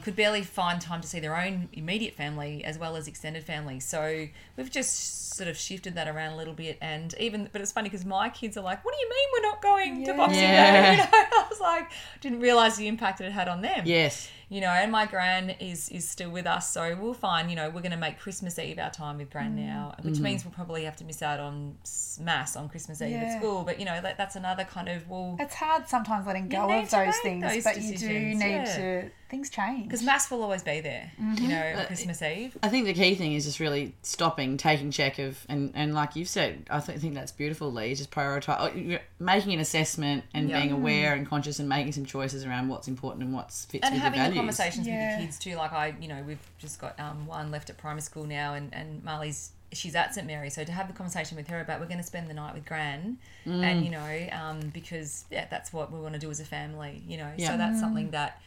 Mm. 0.00 0.02
could 0.02 0.16
barely 0.16 0.42
find 0.42 0.80
time 0.80 1.00
to 1.02 1.06
see 1.08 1.20
their 1.20 1.36
own 1.36 1.68
immediate 1.72 2.14
family 2.14 2.64
as 2.64 2.78
well 2.78 2.96
as 2.96 3.06
extended 3.08 3.44
family. 3.44 3.78
So 3.80 4.26
we've 4.56 4.70
just 4.70 5.34
sort 5.36 5.48
of 5.48 5.56
shifted 5.56 5.94
that 5.94 6.08
around 6.08 6.32
a 6.32 6.36
little 6.36 6.54
bit. 6.54 6.78
And 6.80 7.14
even, 7.18 7.48
but 7.52 7.60
it's 7.60 7.72
funny 7.72 7.88
because 7.88 8.04
my 8.06 8.28
kids 8.28 8.56
are 8.56 8.62
like, 8.62 8.84
"What 8.84 8.94
do 8.94 9.00
you 9.00 9.08
mean 9.10 9.28
we're 9.32 9.48
not 9.48 9.62
going 9.62 10.04
to 10.06 10.14
Boxing 10.14 10.42
Yeah. 10.42 10.82
Day?" 10.82 10.90
You 10.92 10.98
know, 10.98 11.08
I 11.12 11.46
was 11.50 11.60
like, 11.60 11.90
didn't 12.20 12.40
realize 12.40 12.76
the 12.76 12.88
impact 12.88 13.20
it 13.20 13.32
had 13.32 13.48
on 13.48 13.60
them 13.62 13.82
Yes. 13.86 14.28
You 14.52 14.60
know, 14.60 14.68
and 14.68 14.92
my 14.92 15.06
gran 15.06 15.48
is 15.60 15.88
is 15.88 16.06
still 16.06 16.28
with 16.30 16.46
us, 16.46 16.70
so 16.70 16.94
we'll 17.00 17.14
find, 17.14 17.48
you 17.48 17.56
know, 17.56 17.70
we're 17.70 17.80
going 17.80 17.98
to 18.00 18.04
make 18.08 18.18
Christmas 18.18 18.58
Eve 18.58 18.78
our 18.78 18.90
time 18.90 19.16
with 19.16 19.30
gran 19.30 19.56
now, 19.56 19.94
which 20.02 20.14
Mm-hmm. 20.14 20.22
means 20.24 20.44
we'll 20.44 20.52
probably 20.52 20.84
have 20.84 20.96
to 20.96 21.04
miss 21.04 21.22
out 21.22 21.40
on 21.40 21.76
mass 22.20 22.54
on 22.54 22.68
Christmas 22.68 23.00
Eve 23.00 23.12
Yeah. 23.12 23.22
at 23.24 23.38
school. 23.38 23.62
But 23.64 23.78
you 23.78 23.86
know, 23.86 23.98
that, 24.02 24.18
that's 24.18 24.36
another 24.36 24.64
kind 24.64 24.88
of 24.90 25.08
well, 25.08 25.36
It's 25.40 25.54
hard 25.54 25.88
sometimes 25.88 26.26
letting 26.26 26.48
go 26.50 26.70
of 26.70 26.90
those 26.90 27.16
things, 27.22 27.42
those 27.42 27.64
but 27.64 27.80
you 27.80 27.96
do 27.96 28.08
need 28.08 28.40
yeah. 28.40 28.76
to. 28.76 29.10
Things 29.32 29.48
change. 29.48 29.84
because 29.84 30.02
mass 30.02 30.30
will 30.30 30.42
always 30.42 30.62
be 30.62 30.82
there, 30.82 31.10
Mm-hmm. 31.18 31.42
you 31.42 31.48
know, 31.48 31.74
on 31.78 31.86
Christmas 31.86 32.20
Eve. 32.20 32.54
I 32.62 32.68
think 32.68 32.84
the 32.84 32.92
key 32.92 33.14
thing 33.14 33.32
is 33.32 33.46
just 33.46 33.60
really 33.60 33.94
stopping, 34.02 34.58
taking 34.58 34.90
check 34.90 35.18
of, 35.18 35.38
and, 35.48 35.72
and 35.74 35.94
like 35.94 36.14
you've 36.16 36.28
said, 36.28 36.66
I 36.68 36.80
th- 36.80 36.98
think 36.98 37.14
that's 37.14 37.32
beautiful, 37.32 37.72
Lee. 37.72 37.94
Just 37.94 38.10
prioritize, 38.10 39.00
making 39.18 39.54
an 39.54 39.60
assessment 39.60 40.24
and 40.34 40.50
Yeah. 40.50 40.60
being 40.60 40.72
aware 40.72 41.14
and 41.14 41.26
conscious 41.26 41.58
and 41.58 41.66
making 41.66 41.92
some 41.92 42.04
choices 42.04 42.44
around 42.44 42.68
what's 42.68 42.88
important 42.88 43.24
and 43.24 43.32
what's 43.32 43.64
fits 43.64 43.82
And 43.86 43.94
with 43.94 44.02
having 44.02 44.18
your 44.18 44.28
the 44.28 44.34
values. 44.34 44.38
conversations 44.56 44.86
Yeah. 44.86 45.08
with 45.12 45.18
the 45.20 45.24
kids 45.26 45.38
too. 45.38 45.54
Like 45.56 45.72
I, 45.72 45.94
you 45.98 46.08
know, 46.08 46.22
we've 46.26 46.46
just 46.58 46.78
got 46.78 47.00
um, 47.00 47.26
one 47.26 47.50
left 47.50 47.70
at 47.70 47.78
primary 47.78 48.02
school 48.02 48.24
now, 48.24 48.52
and 48.52 48.72
and 48.74 49.02
Marley's 49.02 49.52
she's 49.72 49.94
at 49.94 50.14
St 50.14 50.26
Mary, 50.26 50.50
so 50.50 50.62
to 50.62 50.72
have 50.72 50.86
the 50.88 50.92
conversation 50.92 51.38
with 51.38 51.48
her 51.48 51.58
about 51.58 51.80
we're 51.80 51.86
going 51.86 51.96
to 51.96 52.04
spend 52.04 52.28
the 52.28 52.34
night 52.34 52.52
with 52.52 52.66
Gran, 52.66 53.16
Mm. 53.46 53.64
and 53.64 53.82
you 53.86 53.90
know, 53.90 54.28
um, 54.32 54.60
because 54.74 55.24
yeah, 55.30 55.46
that's 55.50 55.72
what 55.72 55.90
we 55.90 55.98
want 55.98 56.12
to 56.12 56.20
do 56.20 56.30
as 56.30 56.38
a 56.40 56.44
family, 56.44 57.02
you 57.08 57.16
know. 57.16 57.32
Yeah. 57.38 57.52
So 57.52 57.56
that's 57.56 57.80
something 57.80 58.10
that 58.10 58.38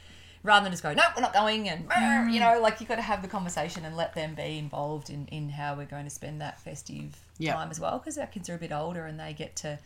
rather 0.46 0.64
than 0.64 0.72
just 0.72 0.84
go, 0.84 0.94
no, 0.94 1.04
we're 1.16 1.22
not 1.22 1.34
going, 1.34 1.68
and 1.68 1.90
Mm. 1.90 2.32
you 2.32 2.40
know, 2.40 2.60
like 2.62 2.80
you've 2.80 2.88
got 2.88 2.96
to 2.96 3.02
have 3.02 3.22
the 3.22 3.28
conversation 3.28 3.84
and 3.84 3.98
let 3.98 4.14
them 4.14 4.36
be 4.36 4.58
involved 4.58 5.10
in 5.10 5.28
in 5.28 5.50
how 5.50 5.76
we're 5.76 5.86
going 5.86 6.06
to 6.06 6.10
spend 6.10 6.40
that 6.42 6.60
festive 6.62 7.18
Yeah. 7.38 7.54
time 7.56 7.70
as 7.72 7.80
well, 7.80 7.98
because 8.00 8.18
our 8.18 8.28
kids 8.28 8.50
are 8.50 8.56
a 8.56 8.58
bit 8.58 8.72
older 8.72 9.06
and 9.06 9.20
they 9.20 9.34
get 9.34 9.56
to 9.58 9.80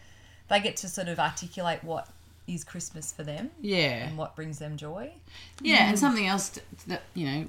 they 0.50 0.60
get 0.60 0.76
to 0.78 0.88
sort 0.90 1.08
of 1.08 1.20
articulate 1.20 1.84
what 1.84 2.08
is 2.48 2.64
Christmas 2.64 3.12
for 3.14 3.24
them 3.24 3.52
Yeah. 3.62 4.08
and 4.08 4.18
what 4.18 4.36
brings 4.36 4.58
them 4.60 4.78
joy. 4.78 5.12
Yeah, 5.62 5.88
and 5.90 5.98
something 6.00 6.26
else 6.28 6.60
that 6.88 7.04
you 7.14 7.26
know 7.32 7.48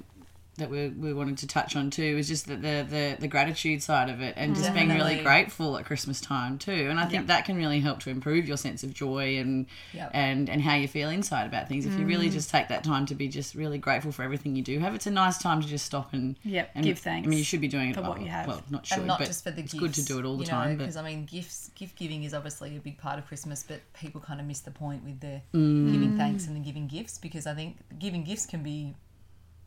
that 0.57 0.69
we, 0.69 0.89
we 0.89 1.13
wanted 1.13 1.37
to 1.39 1.47
touch 1.47 1.75
on 1.77 1.89
too 1.89 2.03
is 2.03 2.27
just 2.27 2.45
that 2.47 2.61
the, 2.61 2.85
the 2.89 3.15
the 3.21 3.27
gratitude 3.27 3.81
side 3.81 4.09
of 4.09 4.19
it 4.21 4.33
and 4.35 4.53
just 4.53 4.73
being 4.73 4.89
really 4.89 5.23
grateful 5.23 5.77
at 5.77 5.85
Christmas 5.85 6.19
time 6.19 6.57
too. 6.57 6.87
And 6.89 6.99
I 6.99 7.05
think 7.05 7.27
that 7.27 7.45
can 7.45 7.55
really 7.55 7.79
help 7.79 8.01
to 8.01 8.09
improve 8.09 8.47
your 8.47 8.57
sense 8.57 8.83
of 8.83 8.93
joy 8.93 9.37
and 9.37 9.65
Yep. 9.93 10.11
and 10.13 10.49
and 10.49 10.61
how 10.61 10.75
you 10.75 10.87
feel 10.89 11.09
inside 11.09 11.45
about 11.47 11.69
things. 11.69 11.85
If 11.85 11.97
you 11.97 12.05
really 12.05 12.27
Mm. 12.29 12.33
just 12.33 12.49
take 12.49 12.67
that 12.67 12.83
time 12.83 13.05
to 13.07 13.15
be 13.15 13.27
just 13.29 13.55
really 13.55 13.77
grateful 13.77 14.11
for 14.11 14.23
everything 14.23 14.55
you 14.55 14.61
do 14.61 14.77
have, 14.79 14.93
it's 14.93 15.07
a 15.07 15.11
nice 15.11 15.37
time 15.37 15.61
to 15.61 15.67
just 15.67 15.85
stop 15.85 16.13
and 16.13 16.35
Yep, 16.43 16.71
and, 16.75 16.83
give 16.85 16.99
thanks 16.99 17.27
I 17.27 17.29
mean, 17.29 17.39
you 17.39 17.45
should 17.45 17.61
be 17.61 17.67
doing 17.69 17.89
it 17.91 17.95
for 17.95 18.01
what 18.01 18.21
you 18.21 18.27
have. 18.27 18.47
Well, 18.47 18.61
not 18.69 18.85
sure, 18.85 18.97
and 18.99 19.07
not 19.07 19.19
but 19.19 19.27
just 19.27 19.43
for 19.45 19.51
the 19.51 19.61
it's 19.61 19.73
gifts. 19.73 19.79
good 19.81 19.93
to 19.93 20.03
do 20.05 20.19
it 20.19 20.25
all 20.25 20.35
the 20.37 20.43
you 20.43 20.49
time. 20.49 20.77
Because 20.77 20.97
I 20.97 21.01
mean, 21.01 21.25
gifts, 21.25 21.71
gift 21.75 21.97
giving 21.97 22.23
is 22.23 22.33
obviously 22.33 22.75
a 22.75 22.79
big 22.79 22.97
part 22.97 23.17
of 23.17 23.25
Christmas, 23.25 23.63
but 23.65 23.79
people 23.93 24.19
kind 24.19 24.39
of 24.41 24.45
miss 24.45 24.59
the 24.59 24.71
point 24.71 25.03
with 25.05 25.21
the 25.21 25.41
Mm. 25.53 25.91
giving 25.91 26.13
thanks 26.13 26.45
and 26.47 26.55
the 26.55 26.59
giving 26.59 26.87
gifts 26.87 27.17
because 27.17 27.47
I 27.47 27.53
think 27.55 27.77
giving 27.97 28.23
gifts 28.25 28.45
can 28.45 28.63
be 28.63 28.93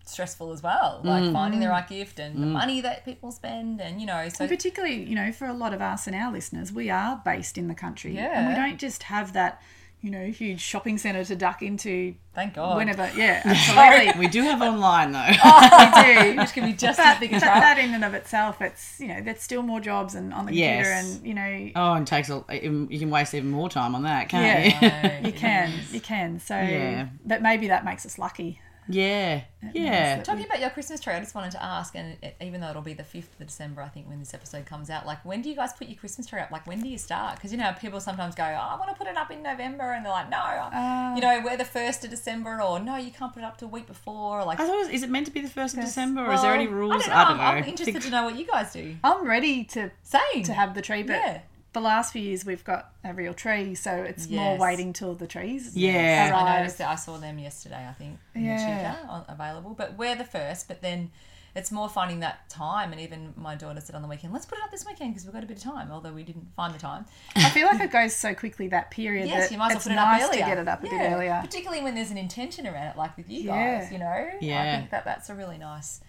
stressful 0.04 0.52
as 0.52 0.62
well. 0.62 1.00
Like 1.02 1.24
Mm. 1.24 1.32
finding 1.32 1.60
the 1.60 1.68
right 1.68 1.86
gift 1.88 2.18
and 2.18 2.42
the 2.42 2.46
money 2.46 2.80
that 2.80 3.04
people 3.04 3.32
spend, 3.32 3.80
and 3.80 4.00
you 4.00 4.06
know, 4.06 4.28
so 4.28 4.44
And 4.44 4.50
particularly, 4.50 5.02
you 5.04 5.14
know, 5.14 5.32
for 5.32 5.46
a 5.46 5.52
lot 5.54 5.72
of 5.72 5.80
us 5.80 6.06
and 6.06 6.14
our 6.14 6.30
listeners, 6.32 6.72
we 6.72 6.90
are 6.90 7.20
based 7.24 7.56
in 7.58 7.68
the 7.68 7.74
country. 7.74 8.14
yeah. 8.14 8.40
And 8.40 8.48
we 8.48 8.54
don't 8.54 8.78
just 8.78 9.04
have 9.04 9.32
that, 9.32 9.60
you 10.02 10.10
know, 10.10 10.26
huge 10.26 10.60
shopping 10.60 10.98
centre 10.98 11.24
to 11.24 11.34
duck 11.34 11.62
into 11.62 12.14
thank 12.34 12.52
God, 12.54 12.76
whenever. 12.76 13.10
Yeah, 13.16 13.40
absolutely. 13.46 14.20
we 14.20 14.28
do 14.28 14.42
have 14.42 14.60
online 14.60 15.12
though. 15.12 15.26
we 15.28 16.12
do. 16.34 16.36
which 16.40 16.52
can 16.52 16.64
be 16.66 16.74
just 16.74 16.98
But 16.98 17.06
as 17.06 17.18
big 17.20 17.32
a 17.32 17.40
that, 17.40 17.60
that 17.60 17.78
in 17.78 17.94
and 17.94 18.04
of 18.04 18.12
itself, 18.12 18.60
it's, 18.60 19.00
you 19.00 19.08
know, 19.08 19.22
there's 19.22 19.40
still 19.40 19.62
more 19.62 19.80
jobs 19.80 20.14
and 20.14 20.34
on 20.34 20.44
the 20.44 20.52
computer 20.52 20.90
and, 20.90 21.26
you 21.26 21.32
know, 21.32 21.70
Oh, 21.76 21.94
and 21.94 22.06
takes 22.06 22.28
a, 22.28 22.44
you 22.52 22.98
can 22.98 23.08
waste 23.08 23.32
even 23.32 23.50
more 23.50 23.70
time 23.70 23.94
on 23.94 24.02
that, 24.02 24.28
can't 24.28 24.74
Yeah. 24.82 25.20
you? 25.20 25.26
You 25.28 25.32
can. 25.32 25.70
is. 25.70 25.94
You 25.94 26.00
can. 26.00 26.38
So, 26.40 26.60
Yeah. 26.60 27.06
but 27.24 27.40
maybe 27.40 27.68
that 27.68 27.86
makes 27.86 28.04
us 28.04 28.18
lucky. 28.18 28.60
Yeah, 28.88 29.42
yeah. 29.72 30.22
Talking 30.22 30.44
about 30.44 30.60
your 30.60 30.70
Christmas 30.70 31.00
tree, 31.00 31.12
I 31.14 31.20
just 31.20 31.34
wanted 31.34 31.52
to 31.52 31.62
ask, 31.62 31.94
and 31.94 32.16
it, 32.22 32.36
even 32.40 32.60
though 32.60 32.68
it'll 32.70 32.82
be 32.82 32.92
the 32.94 33.02
5th 33.02 33.40
of 33.40 33.46
December, 33.46 33.80
I 33.82 33.88
think, 33.88 34.08
when 34.08 34.18
this 34.18 34.34
episode 34.34 34.66
comes 34.66 34.90
out, 34.90 35.06
like, 35.06 35.24
when 35.24 35.40
do 35.42 35.48
you 35.48 35.56
guys 35.56 35.72
put 35.72 35.88
your 35.88 35.96
Christmas 35.96 36.26
tree 36.26 36.40
up? 36.40 36.50
Like, 36.50 36.66
when 36.66 36.80
do 36.80 36.88
you 36.88 36.98
start? 36.98 37.36
Because, 37.36 37.50
you 37.52 37.58
know, 37.58 37.72
people 37.80 38.00
sometimes 38.00 38.34
go, 38.34 38.44
oh, 38.44 38.46
I 38.74 38.76
want 38.78 38.90
to 38.90 38.96
put 38.96 39.06
it 39.06 39.16
up 39.16 39.30
in 39.30 39.42
November, 39.42 39.92
and 39.92 40.04
they're 40.04 40.12
like, 40.12 40.28
no, 40.30 40.36
Uh, 40.38 41.14
you 41.14 41.22
know, 41.22 41.40
we're 41.44 41.56
the 41.56 41.64
1st 41.64 42.04
of 42.04 42.10
December, 42.10 42.60
or 42.60 42.78
no, 42.80 42.96
you 42.96 43.10
can't 43.10 43.32
put 43.32 43.42
it 43.42 43.46
up 43.46 43.56
till 43.58 43.68
a 43.68 43.70
week 43.70 43.86
before, 43.86 44.40
or 44.40 44.44
like, 44.44 44.60
I 44.60 44.66
thought, 44.66 44.74
it 44.76 44.78
was, 44.78 44.88
is 44.88 45.02
it 45.02 45.10
meant 45.10 45.26
to 45.26 45.32
be 45.32 45.40
the 45.40 45.48
first 45.48 45.74
of 45.76 45.80
December, 45.80 46.26
or 46.26 46.34
is 46.34 46.42
there 46.42 46.54
any 46.54 46.66
rules? 46.66 46.94
I 46.94 46.98
don't 46.98 47.08
know. 47.08 47.14
I'm, 47.14 47.40
I'm 47.58 47.64
I 47.64 47.66
interested 47.66 48.02
to 48.02 48.10
know 48.10 48.24
what 48.24 48.36
you 48.36 48.46
guys 48.46 48.72
do. 48.72 48.96
I'm 49.02 49.26
ready 49.26 49.64
to 49.64 49.90
say 50.02 50.42
to 50.42 50.52
have 50.52 50.74
the 50.74 50.82
tree, 50.82 51.02
but 51.02 51.14
Yeah. 51.16 51.40
The 51.74 51.80
last 51.80 52.12
few 52.12 52.22
years 52.22 52.46
we've 52.46 52.64
got 52.64 52.92
a 53.04 53.12
real 53.12 53.34
tree, 53.34 53.74
so 53.74 53.92
it's 53.92 54.28
more 54.28 54.56
waiting 54.56 54.92
till 54.92 55.14
the 55.14 55.26
trees. 55.26 55.76
Yeah. 55.76 56.32
I 56.34 56.58
noticed 56.58 56.78
that 56.78 56.88
I 56.88 56.94
saw 56.94 57.18
them 57.18 57.38
yesterday, 57.38 57.86
I 57.88 57.92
think, 57.92 58.18
in 58.34 58.44
Yeah. 58.44 58.56
the 58.56 58.62
Chuka 59.06 59.08
on- 59.10 59.24
available. 59.28 59.74
But 59.74 59.98
we're 59.98 60.16
the 60.16 60.24
first, 60.24 60.66
but 60.68 60.80
then 60.80 61.10
it's 61.56 61.70
more 61.70 61.88
finding 61.88 62.18
that 62.20 62.48
time. 62.48 62.90
And 62.92 63.00
even 63.00 63.32
my 63.36 63.54
daughter 63.54 63.80
said 63.80 63.94
on 63.94 64.02
the 64.02 64.08
weekend, 64.08 64.32
let's 64.32 64.46
put 64.46 64.58
it 64.58 64.64
up 64.64 64.70
this 64.72 64.84
weekend 64.86 65.12
because 65.12 65.24
we've 65.24 65.34
got 65.34 65.44
a 65.44 65.46
bit 65.46 65.56
of 65.58 65.62
time, 65.62 65.90
although 65.92 66.12
we 66.12 66.22
didn't 66.24 66.48
find 66.56 66.74
the 66.74 66.78
time. 66.80 67.04
I 67.36 67.48
feel 67.50 67.66
like 67.68 67.80
it 67.80 67.92
goes 67.92 68.14
so 68.16 68.34
quickly 68.34 68.66
that 68.68 68.90
period 68.90 69.28
Yes, 69.28 69.44
that 69.48 69.52
you 69.52 69.58
might 69.58 69.66
as 69.70 69.74
well 69.74 69.82
put 69.82 69.92
it 69.92 69.94
nice 69.96 70.22
up 70.22 70.28
earlier. 70.30 70.42
to 70.42 70.48
get 70.48 70.58
it 70.58 70.68
up 70.68 70.78
a 70.80 70.82
bit 70.82 70.92
earlier. 71.12 71.38
Particularly 71.42 71.82
when 71.84 71.94
there's 71.94 72.10
an 72.10 72.18
intention 72.18 72.66
around 72.66 72.88
it, 72.88 72.96
like 72.96 73.16
with 73.16 73.28
you 73.30 73.42
Yeah. 73.42 73.80
guys, 73.80 73.92
you 73.92 73.98
know? 73.98 74.06
I 74.06 74.38
think 74.40 74.90
that 74.90 75.04
that's 75.04 75.28
a 75.30 75.34
really 75.34 75.58
nice. 75.58 76.00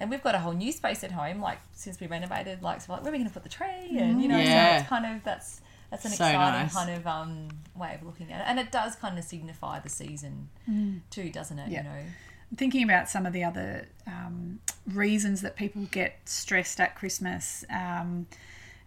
And 0.00 0.10
we've 0.10 0.22
got 0.22 0.34
a 0.34 0.38
whole 0.38 0.52
new 0.54 0.72
space 0.72 1.04
at 1.04 1.12
home, 1.12 1.40
like 1.40 1.58
since 1.72 2.00
we 2.00 2.06
renovated, 2.08 2.62
like, 2.62 2.80
so 2.80 2.92
like 2.92 3.02
where 3.02 3.10
are 3.10 3.12
we 3.12 3.18
going 3.18 3.28
to 3.28 3.34
put 3.34 3.42
the 3.44 3.48
tree? 3.48 3.98
And, 3.98 4.20
you 4.22 4.28
know, 4.28 4.38
Yeah. 4.38 4.76
so 4.76 4.80
it's 4.80 4.88
kind 4.88 5.06
of, 5.06 5.22
that's 5.24 5.60
that's 5.90 6.04
an 6.04 6.12
So 6.12 6.24
exciting 6.24 6.60
nice. 6.62 6.72
kind 6.74 6.90
of 6.96 7.06
um, 7.06 7.48
way 7.74 7.94
of 7.96 8.06
looking 8.06 8.32
at 8.32 8.40
it. 8.40 8.44
And 8.46 8.58
it 8.58 8.70
does 8.72 8.94
kind 8.96 9.18
of 9.18 9.24
signify 9.24 9.80
the 9.80 9.88
season 9.88 10.48
too, 11.10 11.30
doesn't 11.30 11.58
it? 11.58 11.70
Yeah. 11.70 11.78
You 11.82 11.88
know? 11.88 12.04
thinking 12.56 12.82
about 12.82 13.08
some 13.08 13.26
of 13.26 13.32
the 13.32 13.44
other 13.44 13.86
um, 14.08 14.58
reasons 14.86 15.40
that 15.42 15.54
people 15.54 15.82
get 15.92 16.16
stressed 16.24 16.80
at 16.80 16.96
Christmas, 16.96 17.64
um, 17.70 18.26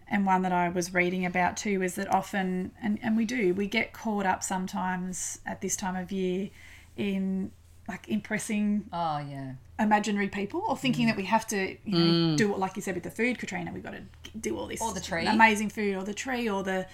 and 0.06 0.26
one 0.26 0.42
that 0.42 0.52
I 0.52 0.68
was 0.68 0.92
reading 0.92 1.24
about 1.24 1.56
too 1.56 1.82
is 1.82 1.94
that 1.94 2.12
often, 2.12 2.72
and, 2.82 2.98
and 3.02 3.16
we 3.16 3.24
do, 3.24 3.54
we 3.54 3.66
get 3.66 3.94
caught 3.94 4.26
up 4.26 4.42
sometimes 4.42 5.38
at 5.46 5.62
this 5.62 5.76
time 5.76 5.96
of 5.96 6.12
year 6.12 6.50
in 6.98 7.50
like 7.88 8.08
impressing 8.08 8.84
Oh, 8.92 9.18
yeah. 9.18 9.52
imaginary 9.78 10.28
people 10.28 10.62
or 10.68 10.76
Mm. 10.76 10.80
thinking 10.80 11.06
that 11.08 11.16
we 11.16 11.24
have 11.24 11.46
to 11.48 11.76
you 11.84 11.98
know 11.98 12.36
do 12.36 12.48
what 12.50 12.58
like 12.58 12.76
you 12.76 12.82
said 12.82 12.94
with 12.94 13.04
the 13.04 13.10
food 13.10 13.38
katrina 13.38 13.70
we've 13.72 13.82
got 13.82 13.92
to 13.94 14.02
do 14.38 14.56
all 14.58 14.66
this 14.66 14.80
Or 14.80 14.92
the 14.94 15.00
tree. 15.00 15.26
amazing 15.26 15.68
food 15.70 15.94
or 15.96 16.02
the 16.04 16.14
tree 16.14 16.48
or 16.48 16.62
the 16.62 16.86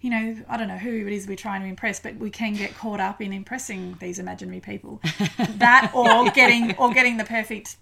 you 0.00 0.10
know 0.10 0.36
i 0.48 0.56
don't 0.56 0.68
know 0.68 0.76
who 0.78 1.06
it 1.06 1.12
is 1.12 1.26
we're 1.28 1.36
trying 1.36 1.60
to 1.62 1.66
impress 1.68 2.00
but 2.00 2.16
we 2.16 2.30
can 2.30 2.54
get 2.54 2.74
caught 2.76 3.00
up 3.00 3.20
in 3.22 3.32
impressing 3.32 3.96
these 4.00 4.18
imaginary 4.18 4.60
people 4.60 5.00
that 5.56 5.90
or 5.94 6.30
getting 6.30 6.74
or 6.76 6.92
getting 6.92 7.16
the 7.16 7.24
perfect 7.24 7.76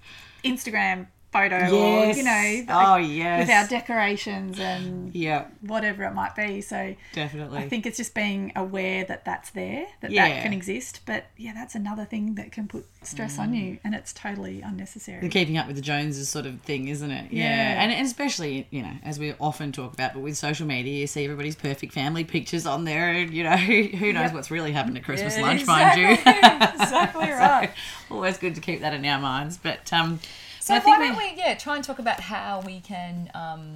instagram 0.44 1.06
photo 1.32 1.56
or 1.74 2.04
you 2.06 2.22
know 2.22 2.64
Oh, 2.68 2.96
yes. 2.96 3.40
with 3.40 3.50
our 3.50 3.66
decorations 3.66 4.58
and 4.58 5.14
Yeah, 5.14 5.46
whatever 5.62 6.04
it 6.04 6.12
might 6.12 6.36
be 6.36 6.60
so 6.60 6.94
definitely. 7.12 7.58
I 7.58 7.68
think 7.68 7.86
it's 7.86 7.96
just 7.96 8.14
being 8.14 8.52
aware 8.54 9.04
that 9.04 9.24
that's 9.24 9.50
there, 9.50 9.86
that 10.02 10.10
Yeah. 10.10 10.28
that 10.28 10.42
can 10.42 10.52
exist. 10.52 11.00
But 11.06 11.24
yeah, 11.38 11.52
that's 11.54 11.74
another 11.74 12.04
thing 12.04 12.34
that 12.34 12.52
can 12.52 12.68
put 12.68 12.84
stress 13.02 13.38
on 13.38 13.54
you, 13.54 13.78
and 13.82 13.94
it's 13.94 14.12
totally 14.12 14.60
unnecessary. 14.60 15.20
the 15.20 15.28
keeping 15.28 15.56
up 15.56 15.66
with 15.66 15.76
the 15.76 15.82
Joneses 15.82 16.28
sort 16.28 16.44
of 16.46 16.60
thing, 16.60 16.88
isn't 16.88 17.10
it? 17.10 17.32
Yeah. 17.32 17.44
Yeah. 17.44 17.82
And, 17.82 17.92
and 17.92 18.06
especially, 18.06 18.66
you 18.70 18.82
know, 18.82 18.92
as 19.02 19.18
we 19.18 19.34
often 19.40 19.72
talk 19.72 19.94
about, 19.94 20.12
but 20.12 20.20
with 20.22 20.36
social 20.36 20.66
media, 20.66 21.00
you 21.00 21.06
see 21.06 21.24
everybody's 21.24 21.56
perfect 21.56 21.92
family 21.94 22.24
pictures 22.24 22.66
on 22.66 22.84
there, 22.84 23.08
and, 23.10 23.32
you 23.32 23.42
know, 23.42 23.56
who, 23.56 23.82
who 23.96 24.12
knows 24.12 24.32
what's 24.32 24.50
really 24.50 24.72
happened 24.72 24.96
at 24.98 25.04
Christmas 25.04 25.36
Yeah, 25.36 25.42
lunch, 25.42 25.66
mind 25.66 25.98
you. 25.98 26.08
exactly 26.10 27.30
right. 27.30 27.70
So, 28.08 28.14
always 28.14 28.36
good 28.38 28.54
to 28.54 28.60
keep 28.60 28.80
that 28.82 28.92
in 28.92 29.04
our 29.06 29.18
minds. 29.20 29.56
But, 29.56 29.90
um, 29.92 30.20
So 30.62 30.74
I 30.74 30.78
why 30.78 30.98
don't 30.98 31.16
we, 31.16 31.34
yeah, 31.36 31.54
try 31.54 31.74
and 31.74 31.84
talk 31.84 31.98
about 31.98 32.20
how 32.20 32.62
we 32.64 32.78
can 32.78 33.28
um, 33.34 33.74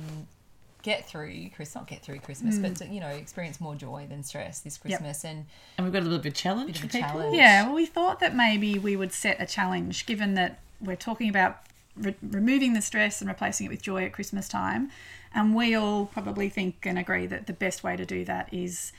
get 0.82 1.08
through 1.08 1.50
Chris, 1.56 1.74
not 1.74 1.88
get 1.88 2.00
through 2.00 2.20
Christmas, 2.20 2.58
but 2.58 2.76
to, 2.76 2.86
you 2.86 3.00
know, 3.00 3.08
experience 3.08 3.60
more 3.60 3.74
joy 3.74 4.06
than 4.08 4.22
stress 4.22 4.60
this 4.60 4.78
Christmas. 4.78 5.24
And 5.24 5.46
and 5.76 5.84
we've 5.84 5.92
got 5.92 6.02
a 6.02 6.06
little 6.06 6.20
bit 6.20 6.28
of 6.28 6.34
a 6.34 6.36
challenge 6.36 6.74
Bit 6.74 6.78
for 6.78 6.86
a 6.86 6.88
people. 6.90 7.08
challenge. 7.08 7.36
Yeah, 7.36 7.64
well, 7.64 7.74
we 7.74 7.86
thought 7.86 8.20
that 8.20 8.36
maybe 8.36 8.78
we 8.78 8.94
would 8.94 9.12
set 9.12 9.42
a 9.42 9.46
challenge, 9.46 10.06
given 10.06 10.34
that 10.34 10.60
we're 10.80 10.94
talking 10.94 11.28
about 11.28 11.58
re- 11.96 12.14
removing 12.22 12.74
the 12.74 12.80
stress 12.82 13.20
and 13.20 13.28
replacing 13.28 13.66
it 13.66 13.70
with 13.70 13.82
joy 13.82 14.04
at 14.04 14.12
Christmas 14.12 14.46
time, 14.46 14.92
and 15.34 15.56
we 15.56 15.74
all 15.74 16.06
probably 16.06 16.48
think 16.48 16.86
and 16.86 17.00
agree 17.00 17.26
that 17.26 17.48
the 17.48 17.52
best 17.52 17.82
way 17.82 17.96
to 17.96 18.06
do 18.06 18.24
that 18.26 18.54
is 18.54 18.92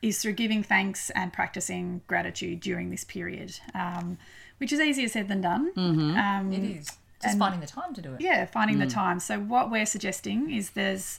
is 0.00 0.22
through 0.22 0.32
giving 0.32 0.62
thanks 0.62 1.10
and 1.10 1.34
practicing 1.34 2.00
gratitude 2.06 2.60
during 2.60 2.88
this 2.90 3.04
period, 3.04 3.58
um, 3.74 4.16
which 4.56 4.72
is 4.72 4.80
easier 4.80 5.08
said 5.08 5.28
than 5.28 5.42
done. 5.42 5.72
Um, 5.76 6.50
it 6.52 6.62
is 6.62 6.92
just 7.22 7.32
and- 7.32 7.38
finding 7.40 7.60
the 7.60 7.66
time 7.66 7.94
to 7.94 8.02
do 8.02 8.14
it. 8.14 8.20
yeah, 8.20 8.44
finding 8.46 8.78
the 8.78 8.86
time. 8.86 9.20
So 9.20 9.38
what 9.40 9.70
we're 9.70 9.86
suggesting 9.86 10.50
is 10.50 10.70
there's 10.70 11.18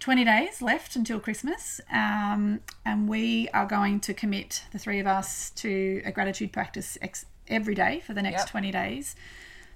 20 0.00 0.24
days 0.24 0.62
left 0.62 0.96
until 0.96 1.20
Christmas, 1.20 1.80
um, 1.92 2.60
and 2.86 3.06
we 3.08 3.48
are 3.50 3.66
going 3.66 4.00
to 4.00 4.14
commit 4.14 4.64
the 4.72 4.78
three 4.78 4.98
of 4.98 5.06
us 5.06 5.50
to 5.50 6.00
a 6.06 6.10
gratitude 6.12 6.52
practice 6.52 6.96
ex- 7.02 7.26
every 7.48 7.74
day 7.74 8.00
for 8.06 8.14
the 8.14 8.22
next 8.22 8.42
Yep. 8.42 8.48
20 8.50 8.70
days. 8.72 9.14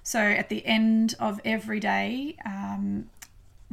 So 0.01 0.19
at 0.19 0.49
the 0.49 0.65
end 0.65 1.15
of 1.19 1.39
every 1.45 1.79
day, 1.79 2.35
um, 2.45 3.09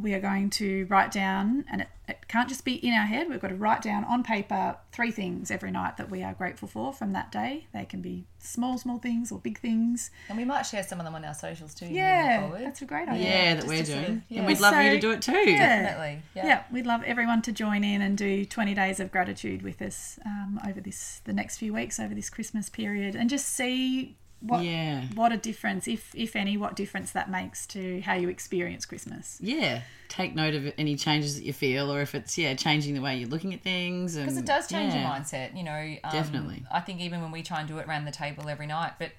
we 0.01 0.15
are 0.15 0.21
going 0.21 0.51
to 0.51 0.87
write 0.87 1.13
down, 1.13 1.65
and 1.71 1.83
it, 1.83 1.89
it 2.09 2.29
can't 2.29 2.49
just 2.49 2.65
be 2.65 2.75
in 2.75 2.95
our 2.95 3.05
head, 3.07 3.29
we've 3.29 3.41
got 3.41 3.49
to 3.49 3.55
write 3.55 3.83
down 3.83 4.05
on 4.05 4.23
paper 4.23 4.77
three 4.91 5.11
things 5.11 5.51
every 5.51 5.71
night 5.71 5.97
that 5.99 6.11
we 6.11 6.23
are 6.23 6.33
grateful 6.33 6.67
for 6.67 6.93
from 6.93 7.13
that 7.13 7.31
day. 7.31 7.67
They 7.75 7.85
can 7.85 8.01
be 8.01 8.25
small, 8.39 8.79
small 8.79 8.99
things 8.99 9.31
or 9.31 9.39
big 9.39 9.59
things. 9.61 10.11
And 10.29 10.39
we 10.39 10.45
might 10.45 10.63
share 10.63 10.83
some 10.83 10.99
of 10.99 11.05
them 11.05 11.15
on 11.15 11.25
our 11.25 11.35
socials 11.35 11.75
too. 11.75 11.87
Yeah, 11.87 12.51
that's 12.59 12.83
a 12.83 12.87
great 12.87 13.09
idea. 13.09 13.25
Yeah, 13.29 13.55
that 13.55 13.57
just 13.57 13.69
we're 13.69 13.79
to 13.79 13.87
sort 13.87 13.99
doing. 14.07 14.17
of- 14.17 14.23
yeah. 14.29 14.39
And 14.39 14.47
we'd 14.47 14.61
love 14.61 14.83
you 14.83 14.91
to 14.93 14.99
do 15.01 15.11
it 15.13 15.23
too. 15.23 15.33
Yeah. 15.51 15.83
Definitely. 15.83 16.23
Yeah. 16.35 16.47
Yeah, 16.47 16.63
we'd 16.73 16.87
love 16.87 17.03
everyone 17.05 17.43
to 17.43 17.53
join 17.53 17.85
in 17.85 18.03
and 18.03 18.17
do 18.17 18.45
20 18.45 18.75
days 18.75 18.99
of 18.99 19.13
gratitude 19.13 19.63
with 19.63 19.81
us 19.83 20.19
um, 20.27 20.59
over 20.67 20.81
this 20.81 21.21
the 21.25 21.33
next 21.33 21.59
few 21.59 21.73
weeks 21.75 22.01
over 22.01 22.15
this 22.15 22.31
Christmas 22.31 22.69
period 22.69 23.15
and 23.15 23.29
just 23.31 23.47
see 23.49 24.17
what 24.43 24.65
Yeah. 24.65 25.07
what 25.15 25.33
a 25.33 25.37
difference 25.37 25.87
if 25.89 26.15
if 26.15 26.35
any 26.37 26.57
what 26.57 26.77
difference 26.77 27.13
that 27.13 27.31
makes 27.31 27.67
to 27.69 28.01
how 28.03 28.15
you 28.15 28.29
experience 28.29 28.85
Christmas. 28.87 29.39
Yeah. 29.41 29.83
Take 30.09 30.35
note 30.35 30.55
of 30.55 30.73
any 30.77 30.97
changes 30.97 31.37
that 31.37 31.45
you 31.45 31.53
feel, 31.53 31.93
or 31.93 32.01
if 32.03 32.15
it's 32.15 32.37
yeah 32.37 32.55
changing 32.55 32.95
the 32.95 33.01
way 33.01 33.17
you're 33.17 33.29
looking 33.29 33.55
at 33.55 33.63
things. 33.63 34.17
Because 34.17 34.37
it 34.37 34.45
does 34.45 34.69
change 34.69 34.93
your 34.95 35.03
mindset, 35.05 35.57
you 35.57 35.65
know. 35.65 35.97
Um, 36.05 36.13
Definitely. 36.13 36.63
I 36.71 36.81
think 36.81 37.01
even 37.01 37.23
when 37.23 37.31
we 37.31 37.43
try 37.43 37.61
and 37.61 37.69
do 37.69 37.79
it 37.79 37.87
around 37.87 38.05
the 38.05 38.11
table 38.13 38.49
every 38.49 38.67
night, 38.67 38.93
but 38.99 39.13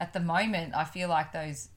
at 0.00 0.12
the 0.12 0.20
moment, 0.20 0.74
I 0.74 0.84
feel 0.84 1.08
like 1.08 1.32
those 1.32 1.68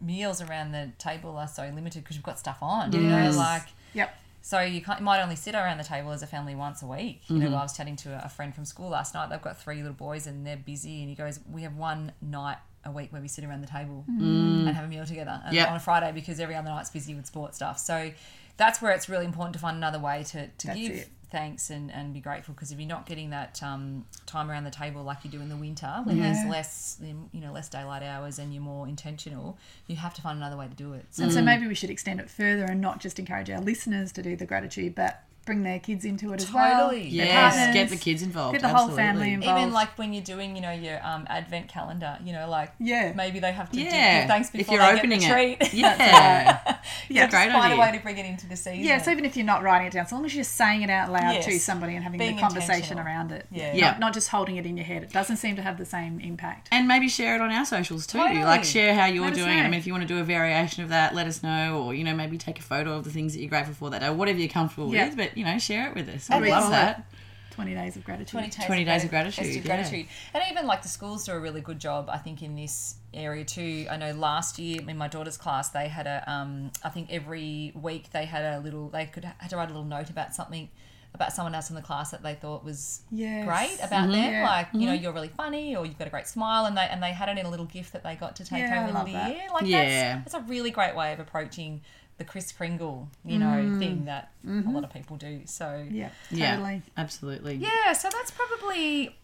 meals 0.00 0.40
around 0.40 0.72
the 0.72 0.90
table 0.98 1.36
are 1.36 1.46
so 1.46 1.62
limited 1.74 2.02
because 2.02 2.16
you've 2.16 2.24
got 2.24 2.38
stuff 2.38 2.58
on. 2.62 2.92
You 2.92 3.00
know, 3.02 3.30
like 3.32 3.68
Yep. 3.94 4.14
So 4.48 4.60
you 4.60 4.80
can't, 4.80 5.00
you 5.00 5.04
might 5.04 5.20
only 5.20 5.34
sit 5.34 5.56
around 5.56 5.78
the 5.78 5.84
table 5.84 6.12
as 6.12 6.22
a 6.22 6.26
family 6.26 6.54
once 6.54 6.80
a 6.82 6.86
week. 6.86 7.22
You 7.26 7.36
Mm-hmm. 7.36 7.50
know, 7.50 7.56
I 7.56 7.62
was 7.62 7.76
chatting 7.76 7.96
to 7.96 8.24
a 8.24 8.28
friend 8.28 8.54
from 8.54 8.64
school 8.64 8.90
last 8.90 9.12
night. 9.12 9.28
They've 9.28 9.42
got 9.42 9.60
three 9.60 9.78
little 9.78 9.92
boys 10.08 10.28
and 10.28 10.46
they're 10.46 10.56
busy, 10.56 11.00
and 11.00 11.08
he 11.08 11.16
goes, 11.16 11.40
"We 11.50 11.62
have 11.62 11.76
one 11.76 12.12
night." 12.22 12.58
A 12.84 12.90
week 12.92 13.12
where 13.12 13.20
we 13.20 13.26
sit 13.26 13.42
around 13.44 13.62
the 13.62 13.66
table 13.66 14.04
and 14.06 14.68
have 14.68 14.84
a 14.84 14.86
meal 14.86 15.04
together 15.04 15.42
Mm. 15.48 15.52
Yep. 15.54 15.70
on 15.70 15.76
a 15.76 15.80
Friday 15.80 16.12
because 16.12 16.38
every 16.38 16.54
other 16.54 16.68
night's 16.68 16.88
busy 16.90 17.16
with 17.16 17.26
sports 17.26 17.56
stuff. 17.56 17.80
So 17.80 18.12
that's 18.58 18.80
where 18.80 18.92
it's 18.92 19.08
really 19.08 19.24
important 19.24 19.54
to 19.54 19.58
find 19.58 19.76
another 19.76 19.98
way 19.98 20.22
to, 20.22 20.46
to 20.46 20.66
That's 20.68 20.78
give 20.78 20.92
it. 20.92 21.08
Thanks 21.30 21.70
and, 21.70 21.90
and 21.90 22.14
be 22.14 22.20
grateful 22.20 22.54
because 22.54 22.70
if 22.70 22.78
you're 22.78 22.88
not 22.88 23.06
getting 23.06 23.30
that 23.30 23.60
um, 23.62 24.04
time 24.26 24.50
around 24.50 24.64
the 24.64 24.70
table 24.70 25.02
like 25.02 25.18
you 25.24 25.30
do 25.30 25.40
in 25.40 25.48
the 25.48 25.56
winter 25.56 26.00
when 26.04 26.20
there's 26.20 26.44
less 26.48 26.98
you 27.02 27.40
know 27.40 27.52
less 27.52 27.68
daylight 27.68 28.02
hours 28.02 28.38
and 28.38 28.54
you're 28.54 28.62
more 28.62 28.86
intentional 28.86 29.58
you 29.86 29.96
have 29.96 30.14
to 30.14 30.22
find 30.22 30.38
another 30.38 30.56
way 30.56 30.68
to 30.68 30.74
do 30.74 30.92
it. 30.92 31.06
So 31.10 31.24
And 31.24 31.32
so 31.32 31.42
maybe 31.42 31.66
we 31.66 31.74
should 31.74 31.90
extend 31.90 32.20
it 32.20 32.30
further 32.30 32.64
and 32.64 32.80
not 32.80 33.00
just 33.00 33.18
encourage 33.18 33.50
our 33.50 33.60
listeners 33.60 34.12
to 34.12 34.22
do 34.22 34.36
the 34.36 34.46
gratitude, 34.46 34.94
but 34.94 35.22
bring 35.46 35.62
their 35.62 35.78
kids 35.78 36.04
into 36.04 36.32
it 36.34 36.42
as 36.42 36.52
well. 36.52 36.88
Totally. 36.90 37.16
their 37.16 37.26
Yes, 37.26 37.54
partners, 37.56 37.74
get 37.74 37.88
the 37.88 37.96
kids 37.96 38.22
involved. 38.22 38.52
Get 38.52 38.62
the 38.62 38.68
whole 38.68 38.90
absolutely. 38.90 39.02
family 39.02 39.32
involved. 39.32 39.60
even 39.62 39.72
like 39.72 39.96
when 39.96 40.12
you're 40.12 40.22
doing 40.24 40.54
you 40.56 40.60
know 40.60 40.72
your 40.72 40.98
um, 41.06 41.24
advent 41.30 41.68
calendar 41.68 42.18
you 42.24 42.32
know 42.32 42.48
like 42.50 42.72
Yeah. 42.78 43.12
maybe 43.14 43.38
they 43.38 43.52
have 43.52 43.70
to 43.70 43.76
do 43.76 43.82
Yeah, 43.82 44.20
give 44.20 44.28
thanks 44.28 44.48
if 44.48 44.52
before 44.54 44.74
you're 44.76 44.84
they 44.92 44.98
opening 44.98 45.20
get 45.20 45.28
the 45.28 45.40
it. 45.52 45.58
treat 45.60 45.74
Yeah, 45.74 46.74
Yeah. 47.08 47.28
great 47.30 47.50
find 47.52 47.64
idea. 47.72 47.76
a 47.76 47.80
way 47.80 47.92
to 47.96 48.02
bring 48.02 48.18
it 48.18 48.26
into 48.26 48.46
the 48.48 48.56
season 48.56 48.80
Yeah, 48.84 49.00
so 49.00 49.10
even 49.12 49.24
if 49.24 49.36
you're 49.36 49.46
not 49.46 49.62
writing 49.62 49.86
it 49.86 49.92
down, 49.92 50.06
so 50.06 50.16
long 50.16 50.24
as 50.26 50.34
you're 50.34 50.44
saying 50.44 50.82
it 50.82 50.90
out 50.90 51.10
loud 51.12 51.40
to 51.42 51.52
Yes. 51.52 51.62
somebody 51.62 51.94
and 51.94 52.02
having 52.04 52.18
Being 52.18 52.36
the 52.36 52.42
conversation 52.42 52.98
intentional. 52.98 53.06
around 53.06 53.32
it. 53.32 53.46
Yeah. 53.50 53.72
Yeah. 53.74 53.90
Not, 53.92 54.00
not 54.00 54.14
just 54.14 54.28
holding 54.28 54.56
it 54.56 54.66
in 54.66 54.76
your 54.76 54.84
head. 54.86 55.04
It 55.04 55.12
doesn't 55.12 55.36
seem 55.36 55.56
to 55.56 55.62
have 55.62 55.78
the 55.78 55.84
same 55.86 56.20
impact. 56.20 56.68
and 56.72 56.88
maybe 56.88 57.08
share 57.08 57.34
it 57.36 57.40
on 57.40 57.50
our 57.52 57.64
socials 57.64 58.06
too. 58.06 58.18
Totally. 58.18 58.42
Like 58.42 58.64
share 58.64 58.94
how 58.94 59.06
you're 59.06 59.22
Let 59.24 59.34
us 59.34 59.38
doing 59.38 59.58
it. 59.58 59.62
I 59.62 59.68
mean, 59.68 59.78
if 59.78 59.86
you 59.86 59.92
want 59.92 60.02
to 60.02 60.08
do 60.12 60.18
a 60.20 60.24
variation 60.24 60.82
of 60.82 60.88
that, 60.90 61.14
let 61.14 61.26
us 61.28 61.42
know, 61.42 61.82
or 61.84 61.94
you 61.94 62.02
know, 62.04 62.14
maybe 62.14 62.36
take 62.38 62.58
a 62.58 62.62
photo 62.62 62.94
of 62.96 63.04
the 63.04 63.10
things 63.10 63.32
that 63.34 63.40
you're 63.40 63.48
grateful 63.48 63.74
for 63.74 63.90
that 63.90 64.00
day, 64.00 64.10
whatever 64.10 64.38
you're 64.38 64.48
comfortable 64.48 64.92
Yeah. 64.92 65.06
with. 65.06 65.16
But 65.16 65.35
you 65.36 65.44
know, 65.44 65.58
share 65.58 65.88
it 65.88 65.94
with 65.94 66.08
us. 66.08 66.28
And 66.30 66.42
We 66.42 66.48
it's 66.48 66.56
love 66.56 66.70
like- 66.70 66.96
that. 66.96 67.04
20 67.50 67.74
days 67.74 67.96
of 67.96 68.04
gratitude. 68.04 68.28
20 68.32 68.48
days, 68.50 68.66
20 68.66 68.84
days 68.84 69.04
of 69.04 69.08
grati- 69.08 69.12
gratitude, 69.12 69.44
days 69.44 69.56
of 69.56 69.64
yeah. 69.64 69.76
gratitude. 69.76 70.06
And 70.34 70.44
even 70.50 70.66
like 70.66 70.82
the 70.82 70.88
schools 70.90 71.24
do 71.24 71.32
a 71.32 71.40
really 71.40 71.62
good 71.62 71.78
job, 71.78 72.10
I 72.10 72.18
think, 72.18 72.42
in 72.42 72.54
this 72.54 72.96
area 73.14 73.46
too. 73.46 73.86
I 73.90 73.96
know 73.96 74.12
last 74.12 74.58
year 74.58 74.82
in 74.86 74.98
my 74.98 75.08
daughter's 75.08 75.38
class, 75.38 75.70
they 75.70 75.88
had 75.88 76.06
a, 76.06 76.22
um, 76.30 76.70
I 76.84 76.90
think 76.90 77.08
every 77.10 77.72
week 77.74 78.10
they 78.10 78.26
had 78.26 78.44
a 78.44 78.60
little, 78.60 78.90
they 78.90 79.06
could 79.06 79.24
had 79.24 79.48
to 79.48 79.56
write 79.56 79.70
a 79.70 79.72
little 79.72 79.88
note 79.88 80.10
about 80.10 80.34
something 80.34 80.68
about 81.14 81.32
someone 81.32 81.54
else 81.54 81.70
in 81.70 81.76
the 81.76 81.80
class 81.80 82.10
that 82.10 82.22
they 82.22 82.34
thought 82.34 82.62
was 82.62 83.00
Yes. 83.10 83.46
great 83.46 83.78
about 83.88 84.10
them. 84.10 84.32
Yeah. 84.34 84.44
Like, 84.44 84.68
you 84.74 84.84
know, 84.86 84.92
you're 84.92 85.12
really 85.14 85.28
funny 85.34 85.74
or 85.74 85.86
you've 85.86 85.96
got 85.98 86.08
a 86.08 86.10
great 86.10 86.26
smile 86.26 86.66
and 86.66 86.76
they 86.76 86.82
and 86.90 87.02
they 87.02 87.12
had 87.12 87.30
it 87.30 87.38
in 87.38 87.46
a 87.46 87.50
little 87.50 87.64
gift 87.64 87.94
that 87.94 88.02
they 88.02 88.16
got 88.16 88.36
to 88.36 88.44
take 88.44 88.58
Yeah, 88.58 88.80
home 88.86 88.94
in 88.94 89.06
the 89.06 89.12
that. 89.12 89.30
year. 89.34 89.46
Like 89.50 89.64
Yeah. 89.64 90.16
that's 90.16 90.34
that's 90.34 90.44
a 90.44 90.46
really 90.46 90.70
great 90.70 90.94
way 90.94 91.14
of 91.14 91.20
approaching 91.20 91.80
the 92.18 92.24
Chris 92.24 92.50
Kringle, 92.52 93.08
you 93.24 93.38
know, 93.38 93.46
mm. 93.46 93.78
thing 93.78 94.06
that 94.06 94.32
a 94.44 94.48
mm-hmm. 94.48 94.74
lot 94.74 94.84
of 94.84 94.92
people 94.92 95.16
do. 95.16 95.42
So 95.44 95.86
Yeah, 95.90 96.10
Yeah, 96.30 96.80
absolutely. 96.96 97.56
yeah, 97.56 97.92
so 97.92 98.08
that's 98.10 98.30
probably 98.30 99.16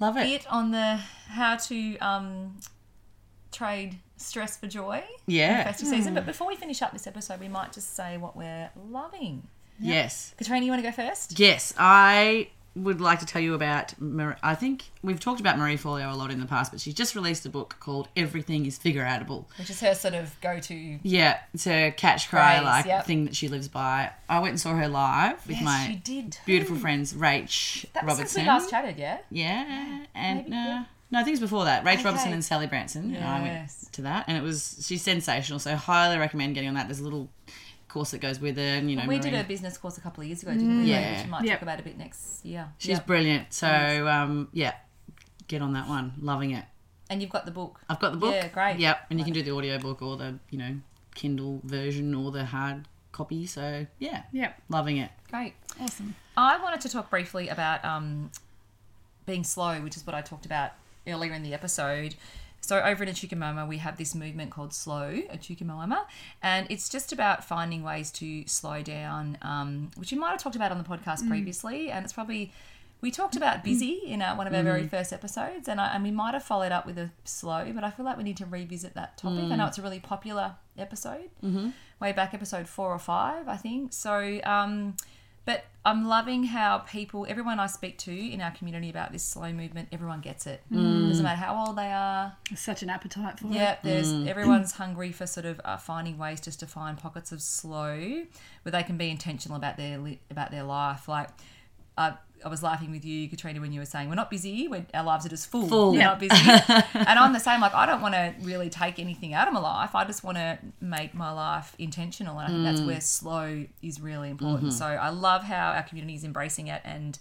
Love 0.00 0.16
it. 0.16 0.26
it 0.26 0.46
on 0.52 0.72
the 0.72 0.96
how 1.28 1.56
to 1.56 1.98
um, 1.98 2.58
trade 3.52 3.98
stress 4.16 4.56
for 4.56 4.66
joy 4.66 5.04
in 5.26 5.34
Yeah. 5.34 5.64
festive 5.64 5.88
season. 5.88 6.12
Hmm. 6.12 6.16
But 6.16 6.26
before 6.26 6.48
we 6.48 6.56
finish 6.56 6.82
up 6.82 6.92
this 6.92 7.06
episode, 7.06 7.38
we 7.38 7.48
might 7.48 7.72
just 7.72 7.94
say 7.94 8.16
what 8.16 8.36
we're 8.36 8.70
loving. 8.90 9.48
Yes. 9.78 10.34
Katrina, 10.36 10.64
you 10.64 10.72
want 10.72 10.82
to 10.82 10.88
go 10.88 10.94
first? 10.94 11.38
Yes, 11.38 11.74
I 11.76 12.48
would 12.74 13.00
like 13.00 13.20
to 13.20 13.26
tell 13.26 13.42
you 13.42 13.54
about. 13.54 13.92
I 14.42 14.54
think 14.54 14.84
we've 15.02 15.20
talked 15.20 15.40
about 15.40 15.58
Marie 15.58 15.76
Forleo 15.76 16.12
a 16.12 16.16
lot 16.16 16.30
in 16.30 16.40
the 16.40 16.46
past, 16.46 16.72
but 16.72 16.80
she's 16.80 16.94
just 16.94 17.14
released 17.14 17.44
a 17.44 17.48
book 17.50 17.76
called 17.80 18.08
Everything 18.16 18.64
Is 18.66 18.78
Figureoutable. 18.78 19.44
Which 19.58 19.68
is 19.70 19.80
her 19.80 19.94
sort 19.94 20.14
of 20.14 20.34
go 20.40 20.58
to. 20.58 20.98
Yeah, 21.02 21.38
it's 21.52 21.66
a 21.66 21.90
catch 21.96 22.28
cry 22.30 22.54
Phrase, 22.56 22.64
like 22.64 22.84
yep. 22.86 23.04
thing 23.06 23.24
that 23.26 23.36
she 23.36 23.48
lives 23.48 23.68
by. 23.68 24.10
I 24.28 24.38
went 24.40 24.50
and 24.52 24.60
saw 24.60 24.74
her 24.74 24.88
live 24.88 25.46
with 25.46 25.56
Yes, 25.56 25.64
my 25.64 26.00
beautiful 26.46 26.76
friends 26.76 27.12
Rach 27.14 27.84
That 27.92 28.04
was 28.06 28.16
since 28.16 28.34
Robertson. 28.36 28.42
we 28.42 28.48
last 28.48 28.70
chatted, 28.70 28.98
yeah. 28.98 29.18
Yeah, 29.30 30.04
and 30.14 30.38
Maybe, 30.44 30.52
uh, 30.52 30.58
yeah. 30.66 30.84
no, 31.10 31.18
I 31.20 31.24
think 31.24 31.36
it 31.36 31.40
before 31.40 31.64
that. 31.66 31.84
Rach 31.84 31.94
Okay. 31.94 32.04
Robertson 32.04 32.32
and 32.32 32.44
Sally 32.44 32.66
Branson. 32.66 33.14
And 33.14 33.24
I 33.24 33.40
went 33.42 33.52
Yes. 33.52 33.88
to 33.92 34.02
that, 34.02 34.24
and 34.28 34.36
it 34.36 34.42
was 34.42 34.82
she's 34.86 35.02
sensational. 35.02 35.58
So 35.58 35.76
highly 35.76 36.16
recommend 36.18 36.54
getting 36.54 36.68
on 36.68 36.74
that. 36.76 36.88
There's 36.88 37.00
a 37.00 37.04
little 37.04 37.28
course 37.92 38.10
that 38.12 38.20
goes 38.20 38.40
with 38.40 38.58
it, 38.58 38.62
and 38.78 38.90
you 38.90 38.96
know, 38.96 39.06
We 39.06 39.18
did 39.18 39.34
a 39.34 39.44
business 39.44 39.76
course 39.78 39.98
a 39.98 40.00
couple 40.00 40.22
of 40.22 40.26
years 40.28 40.42
ago, 40.42 40.52
didn't 40.52 40.78
we? 40.78 40.84
Yeah. 40.84 41.16
Which 41.16 41.24
we 41.26 41.30
might 41.30 41.44
Yep. 41.44 41.52
talk 41.54 41.62
about 41.62 41.80
a 41.80 41.82
bit 41.82 41.98
next 41.98 42.44
year. 42.44 42.68
She's 42.78 42.90
Yep. 42.98 43.06
brilliant. 43.06 43.52
So 43.52 43.68
um, 44.08 44.48
yeah, 44.52 44.74
get 45.48 45.62
on 45.62 45.72
that 45.74 45.88
one. 45.88 46.14
Loving 46.20 46.50
it. 46.52 46.64
And 47.10 47.20
you've 47.20 47.30
got 47.30 47.44
the 47.44 47.52
book. 47.52 47.80
I've 47.88 48.00
got 48.00 48.12
the 48.12 48.18
book. 48.18 48.34
Yeah, 48.34 48.48
great. 48.48 48.78
Yep, 48.78 49.06
and 49.10 49.18
you 49.18 49.24
can 49.24 49.34
do 49.34 49.42
the 49.42 49.50
audio 49.54 49.78
book 49.78 50.00
or 50.02 50.16
the 50.16 50.38
you 50.50 50.58
know 50.58 50.76
Kindle 51.14 51.60
version 51.64 52.14
or 52.14 52.30
the 52.32 52.46
hard 52.46 52.88
copy. 53.12 53.44
So 53.46 53.86
yeah, 53.98 54.22
Yeah, 54.32 54.52
loving 54.70 54.96
it. 54.96 55.10
Great. 55.30 55.54
awesome. 55.80 56.14
I 56.36 56.56
wanted 56.62 56.80
to 56.82 56.88
talk 56.88 57.10
briefly 57.10 57.48
about 57.48 57.84
um, 57.84 58.30
being 59.26 59.44
slow, 59.44 59.80
which 59.82 59.96
is 59.96 60.06
what 60.06 60.14
I 60.14 60.22
talked 60.22 60.46
about 60.46 60.70
earlier 61.06 61.32
in 61.34 61.42
the 61.42 61.52
episode. 61.52 62.14
So 62.62 62.80
over 62.80 63.02
at 63.02 63.08
Echuca-Moama, 63.10 63.68
we 63.68 63.78
have 63.78 63.98
this 63.98 64.14
movement 64.14 64.50
called 64.52 64.72
Slow 64.72 65.20
Echuca-Moama, 65.28 66.06
and 66.42 66.66
it's 66.70 66.88
just 66.88 67.12
about 67.12 67.44
finding 67.44 67.82
ways 67.82 68.10
to 68.12 68.46
slow 68.46 68.82
down, 68.82 69.36
um, 69.42 69.90
which 69.96 70.12
you 70.12 70.18
might 70.18 70.30
have 70.30 70.40
talked 70.40 70.56
about 70.56 70.70
on 70.70 70.78
the 70.78 70.84
podcast 70.84 71.28
previously, 71.28 71.90
and 71.90 72.04
it's 72.04 72.12
probably 72.12 72.52
we 73.00 73.10
talked 73.10 73.34
about 73.34 73.64
busy 73.64 74.00
in 74.06 74.22
our, 74.22 74.36
one 74.36 74.46
of 74.46 74.54
our 74.54 74.62
very 74.62 74.86
first 74.86 75.12
episodes, 75.12 75.66
and, 75.66 75.80
I, 75.80 75.92
and 75.92 76.04
we 76.04 76.12
might 76.12 76.34
have 76.34 76.44
followed 76.44 76.70
up 76.70 76.86
with 76.86 76.98
a 76.98 77.10
slow, 77.24 77.68
but 77.74 77.82
I 77.82 77.90
feel 77.90 78.06
like 78.06 78.16
we 78.16 78.22
need 78.22 78.36
to 78.36 78.46
revisit 78.46 78.94
that 78.94 79.18
topic. 79.18 79.50
I 79.50 79.56
know 79.56 79.66
it's 79.66 79.78
a 79.78 79.82
really 79.82 79.98
popular 79.98 80.54
episode, 80.78 81.30
mm-hmm. 81.42 81.70
way 82.00 82.12
back 82.12 82.32
episode 82.32 82.68
four 82.68 82.92
or 82.92 83.00
five, 83.00 83.48
I 83.48 83.56
think. 83.56 83.92
So, 83.92 84.40
um, 84.44 84.96
but 85.44 85.64
I'm 85.84 86.06
loving 86.06 86.44
how 86.44 86.78
people, 86.78 87.26
everyone 87.28 87.58
I 87.58 87.66
speak 87.66 87.98
to 87.98 88.12
in 88.12 88.40
our 88.40 88.52
community 88.52 88.88
about 88.88 89.10
this 89.12 89.24
slow 89.24 89.52
movement, 89.52 89.88
everyone 89.90 90.20
gets 90.20 90.46
it. 90.46 90.62
Doesn't 90.70 91.24
matter 91.24 91.36
how 91.40 91.66
old 91.66 91.76
they 91.76 91.90
are. 91.90 92.36
There's 92.48 92.60
such 92.60 92.82
an 92.84 92.90
appetite 92.90 93.40
for 93.40 93.48
Yeah, 93.48 93.72
it. 93.72 93.78
there's 93.82 94.12
everyone's 94.28 94.72
hungry 94.72 95.10
for 95.10 95.26
sort 95.26 95.46
of 95.46 95.60
uh, 95.64 95.76
finding 95.78 96.18
ways 96.18 96.40
just 96.40 96.60
to 96.60 96.66
find 96.66 96.96
pockets 96.96 97.32
of 97.32 97.42
slow 97.42 97.96
where 98.62 98.70
they 98.70 98.84
can 98.84 98.96
be 98.96 99.10
intentional 99.10 99.56
about 99.56 99.76
their 99.76 99.98
li- 99.98 100.20
about 100.30 100.52
their 100.52 100.62
life. 100.62 101.08
Like, 101.08 101.30
uh, 101.98 102.12
I 102.44 102.48
was 102.48 102.62
laughing 102.62 102.90
with 102.90 103.04
you, 103.04 103.28
Katrina, 103.28 103.60
when 103.60 103.72
you 103.72 103.80
were 103.80 103.86
saying 103.86 104.08
we're 104.08 104.14
not 104.14 104.30
busy. 104.30 104.68
We're, 104.68 104.86
our 104.94 105.04
lives 105.04 105.26
are 105.26 105.28
just 105.28 105.48
full. 105.48 105.68
Full. 105.68 105.92
We're 105.92 105.98
Yeah. 105.98 106.04
not 106.06 106.20
busy. 106.20 106.34
and 106.94 107.18
I'm 107.18 107.32
the 107.32 107.40
same. 107.40 107.60
Like, 107.60 107.74
I 107.74 107.86
don't 107.86 108.00
want 108.00 108.14
to 108.14 108.34
really 108.40 108.70
take 108.70 108.98
anything 108.98 109.34
out 109.34 109.48
of 109.48 109.54
my 109.54 109.60
life. 109.60 109.94
I 109.94 110.04
just 110.04 110.24
want 110.24 110.38
to 110.38 110.58
make 110.80 111.14
my 111.14 111.30
life 111.32 111.74
intentional, 111.78 112.38
and 112.38 112.46
I 112.46 112.50
think 112.50 112.64
that's 112.64 112.80
mm. 112.80 112.86
where 112.86 113.00
slow 113.00 113.66
is 113.82 114.00
really 114.00 114.30
important. 114.30 114.68
Mm-hmm. 114.70 114.78
So 114.78 114.86
I 114.86 115.10
love 115.10 115.44
how 115.44 115.72
our 115.72 115.82
community 115.82 116.14
is 116.14 116.24
embracing 116.24 116.68
it, 116.68 116.82
and 116.84 117.18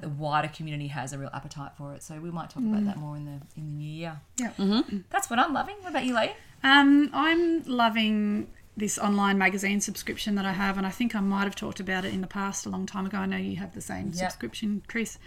the 0.00 0.08
wider 0.08 0.48
community 0.48 0.88
has 0.88 1.12
a 1.12 1.18
real 1.18 1.30
appetite 1.32 1.72
for 1.76 1.94
it. 1.94 2.02
So 2.02 2.18
we 2.20 2.30
might 2.30 2.50
talk 2.50 2.62
about 2.62 2.82
mm. 2.82 2.86
that 2.86 2.96
more 2.96 3.16
in 3.16 3.24
the 3.24 3.40
in 3.56 3.66
the 3.66 3.72
new 3.72 3.90
year. 3.90 4.20
Yeah. 4.38 4.52
Mm-hmm. 4.58 4.98
That's 5.10 5.30
what 5.30 5.38
I'm 5.38 5.52
loving. 5.52 5.76
What 5.80 5.90
about 5.90 6.04
you, 6.04 6.14
Lee? 6.14 6.32
Um, 6.62 7.10
I'm 7.12 7.62
loving 7.64 8.48
this 8.76 8.98
online 8.98 9.38
magazine 9.38 9.80
subscription 9.80 10.34
that 10.34 10.44
I 10.44 10.52
have, 10.52 10.76
and 10.76 10.86
I 10.86 10.90
think 10.90 11.14
I 11.14 11.20
might 11.20 11.44
have 11.44 11.56
talked 11.56 11.80
about 11.80 12.04
it 12.04 12.12
in 12.12 12.20
the 12.20 12.26
past 12.26 12.66
a 12.66 12.68
long 12.68 12.84
time 12.86 13.06
ago. 13.06 13.18
I 13.18 13.26
know 13.26 13.36
you 13.38 13.56
have 13.56 13.74
the 13.74 13.80
same 13.80 14.08
Yep. 14.08 14.14
subscription, 14.16 14.82
Chris. 14.86 15.18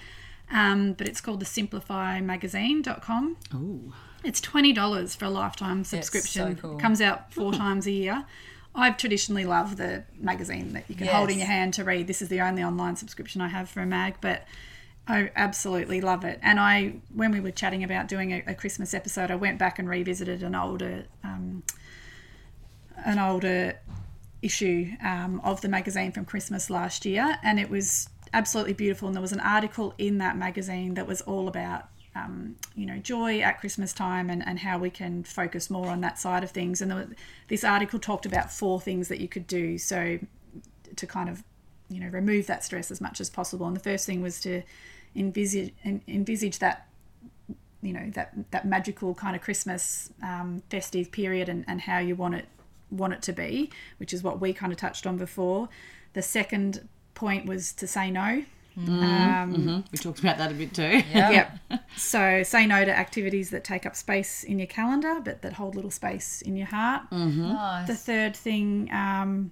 Um, 0.51 0.93
but 0.93 1.07
it's 1.07 1.21
called 1.21 1.39
the 1.39 1.45
simplifymagazine.com. 1.45 3.37
Ooh. 3.55 3.93
It's 4.23 4.41
twenty 4.41 4.73
dollars 4.73 5.15
for 5.15 5.25
a 5.25 5.29
lifetime 5.29 5.83
subscription. 5.83 6.55
so 6.55 6.61
cool. 6.61 6.77
It 6.77 6.81
comes 6.81 7.01
out 7.01 7.33
four 7.33 7.53
times 7.53 7.87
a 7.87 7.91
year. 7.91 8.25
I've 8.75 8.97
traditionally 8.97 9.45
loved 9.45 9.77
the 9.77 10.03
magazine 10.19 10.73
that 10.73 10.83
you 10.89 10.95
can 10.95 11.07
hold 11.07 11.29
in 11.31 11.37
your 11.39 11.47
hand 11.47 11.73
to 11.75 11.83
read. 11.83 12.07
This 12.07 12.21
is 12.21 12.27
the 12.29 12.41
only 12.41 12.63
online 12.63 12.95
subscription 12.97 13.41
I 13.41 13.47
have 13.47 13.69
for 13.69 13.79
a 13.81 13.85
mag, 13.85 14.15
but 14.21 14.45
I 15.07 15.31
absolutely 15.35 16.01
love 16.01 16.23
it. 16.23 16.39
And 16.43 16.59
I, 16.59 16.95
when 17.13 17.31
we 17.31 17.39
were 17.39 17.49
chatting 17.51 17.83
about 17.83 18.07
doing 18.07 18.31
a, 18.31 18.43
a 18.45 18.53
Christmas 18.53 18.93
episode, 18.93 19.31
I 19.31 19.35
went 19.35 19.57
back 19.57 19.79
and 19.79 19.89
revisited 19.89 20.43
an 20.43 20.53
older, 20.53 21.05
um, 21.23 21.63
an 23.05 23.19
older 23.19 23.79
issue 24.41 24.91
um, 25.03 25.41
of 25.43 25.61
the 25.61 25.67
magazine 25.67 26.11
from 26.11 26.25
Christmas 26.25 26.69
last 26.69 27.05
year, 27.05 27.37
and 27.43 27.59
it 27.59 27.69
was 27.69 28.09
absolutely 28.33 28.73
beautiful. 28.73 29.07
And 29.07 29.15
there 29.15 29.21
was 29.21 29.31
an 29.31 29.39
article 29.39 29.93
in 29.97 30.17
that 30.19 30.37
magazine 30.37 30.93
that 30.93 31.07
was 31.07 31.21
all 31.21 31.47
about, 31.47 31.85
um, 32.15 32.55
you 32.75 32.85
know, 32.85 32.97
joy 32.97 33.39
at 33.39 33.59
Christmas 33.59 33.93
time 33.93 34.29
and, 34.29 34.45
and 34.45 34.59
how 34.59 34.77
we 34.77 34.89
can 34.89 35.23
focus 35.23 35.69
more 35.69 35.87
on 35.87 36.01
that 36.01 36.19
side 36.19 36.43
of 36.43 36.51
things. 36.51 36.81
And 36.81 36.93
was, 36.93 37.07
this 37.47 37.63
article 37.63 37.99
talked 37.99 38.25
about 38.25 38.51
four 38.51 38.79
things 38.79 39.07
that 39.07 39.19
you 39.19 39.27
could 39.27 39.47
do. 39.47 39.77
So 39.77 40.19
to 40.95 41.07
kind 41.07 41.29
of, 41.29 41.43
you 41.89 41.99
know, 41.99 42.07
remove 42.07 42.47
that 42.47 42.63
stress 42.63 42.91
as 42.91 43.01
much 43.01 43.19
as 43.19 43.29
possible. 43.29 43.67
And 43.67 43.75
the 43.75 43.81
first 43.81 44.05
thing 44.05 44.21
was 44.21 44.39
to 44.41 44.61
envisage 45.15 45.73
envisage 46.07 46.59
that 46.59 46.87
you 47.81 47.91
know 47.93 48.11
that 48.11 48.31
that 48.51 48.65
magical 48.65 49.15
kind 49.15 49.35
of 49.35 49.41
Christmas 49.41 50.11
um, 50.21 50.61
festive 50.69 51.11
period 51.11 51.49
and, 51.49 51.65
and 51.67 51.81
how 51.81 51.97
you 51.97 52.15
want 52.15 52.35
it 52.35 52.45
want 52.91 53.13
it 53.13 53.21
to 53.23 53.33
be, 53.33 53.71
which 53.97 54.13
is 54.13 54.23
what 54.23 54.39
we 54.39 54.53
kind 54.53 54.71
of 54.71 54.77
touched 54.77 55.05
on 55.05 55.17
before. 55.17 55.69
The 56.13 56.21
second 56.21 56.87
point 57.13 57.45
was 57.45 57.73
to 57.73 57.87
say 57.87 58.11
no. 58.11 58.43
Um, 58.77 59.83
We 59.91 59.97
talked 59.97 60.19
about 60.19 60.37
that 60.37 60.51
a 60.51 60.53
bit 60.53 60.73
too. 60.73 61.01
Yep. 61.11 61.59
So 61.97 62.43
say 62.43 62.65
no 62.65 62.85
to 62.85 62.97
activities 62.97 63.49
that 63.49 63.63
take 63.63 63.85
up 63.85 63.95
space 63.95 64.43
in 64.43 64.57
your 64.57 64.67
calendar, 64.67 65.19
but 65.23 65.41
that 65.41 65.53
hold 65.53 65.75
little 65.75 65.91
space 65.91 66.41
in 66.41 66.55
your 66.55 66.67
heart. 66.67 67.11
Nice. 67.11 67.87
The 67.87 67.95
third 67.95 68.37
thing 68.37 68.89
um, 68.93 69.51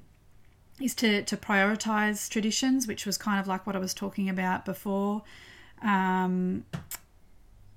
is 0.80 0.96
to, 0.96 1.24
to 1.24 1.36
prioritize 1.36 2.30
traditions, 2.30 2.88
which 2.88 3.06
was 3.06 3.18
kind 3.18 3.40
of 3.40 3.48
like 3.48 3.68
what 3.68 3.76
I 3.76 3.80
was 3.80 3.94
talking 3.94 4.30
about 4.30 4.64
before. 4.64 5.24
Um, 5.82 6.64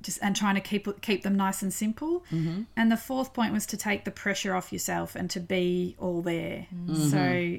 just 0.02 0.18
and 0.22 0.34
trying 0.34 0.54
to 0.54 0.60
keep 0.60 1.00
keep 1.02 1.22
them 1.22 1.36
nice 1.36 1.62
and 1.62 1.72
simple. 1.72 2.24
Mm-hmm. 2.32 2.62
And 2.76 2.90
the 2.90 2.96
fourth 2.96 3.34
point 3.34 3.52
was 3.52 3.66
to 3.66 3.76
take 3.76 4.04
the 4.04 4.10
pressure 4.10 4.54
off 4.54 4.72
yourself 4.72 5.14
and 5.14 5.28
to 5.30 5.40
be 5.40 5.96
all 5.98 6.22
there. 6.22 6.66
So 7.10 7.58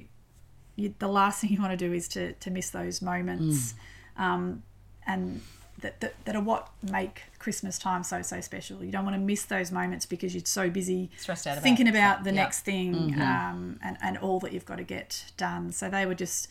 you, 0.75 0.93
the 0.99 1.07
last 1.07 1.41
thing 1.41 1.51
you 1.51 1.59
want 1.61 1.77
to 1.77 1.77
do 1.87 1.93
is 1.93 2.07
to 2.09 2.33
to 2.33 2.49
miss 2.49 2.69
those 2.69 3.01
moments, 3.01 3.75
um, 4.17 4.63
and 5.05 5.41
that, 5.81 5.99
that 6.01 6.13
that 6.25 6.35
are 6.35 6.41
what 6.41 6.69
make 6.81 7.23
Christmas 7.39 7.77
time 7.77 8.03
so 8.03 8.21
so 8.21 8.39
special. 8.41 8.83
You 8.83 8.91
don't 8.91 9.03
want 9.03 9.15
to 9.15 9.21
miss 9.21 9.43
those 9.45 9.71
moments 9.71 10.05
because 10.05 10.33
you're 10.33 10.45
so 10.45 10.69
busy 10.69 11.09
Stressed 11.17 11.47
out 11.47 11.53
about 11.53 11.63
thinking 11.63 11.87
about 11.87 12.23
the 12.23 12.29
Yeah. 12.31 12.43
next 12.43 12.61
thing 12.61 13.19
um, 13.21 13.79
and 13.83 13.97
and 14.01 14.17
all 14.17 14.39
that 14.39 14.53
you've 14.53 14.65
got 14.65 14.77
to 14.77 14.83
get 14.83 15.25
done. 15.37 15.71
So 15.71 15.89
they 15.89 16.05
were 16.05 16.15
just. 16.15 16.47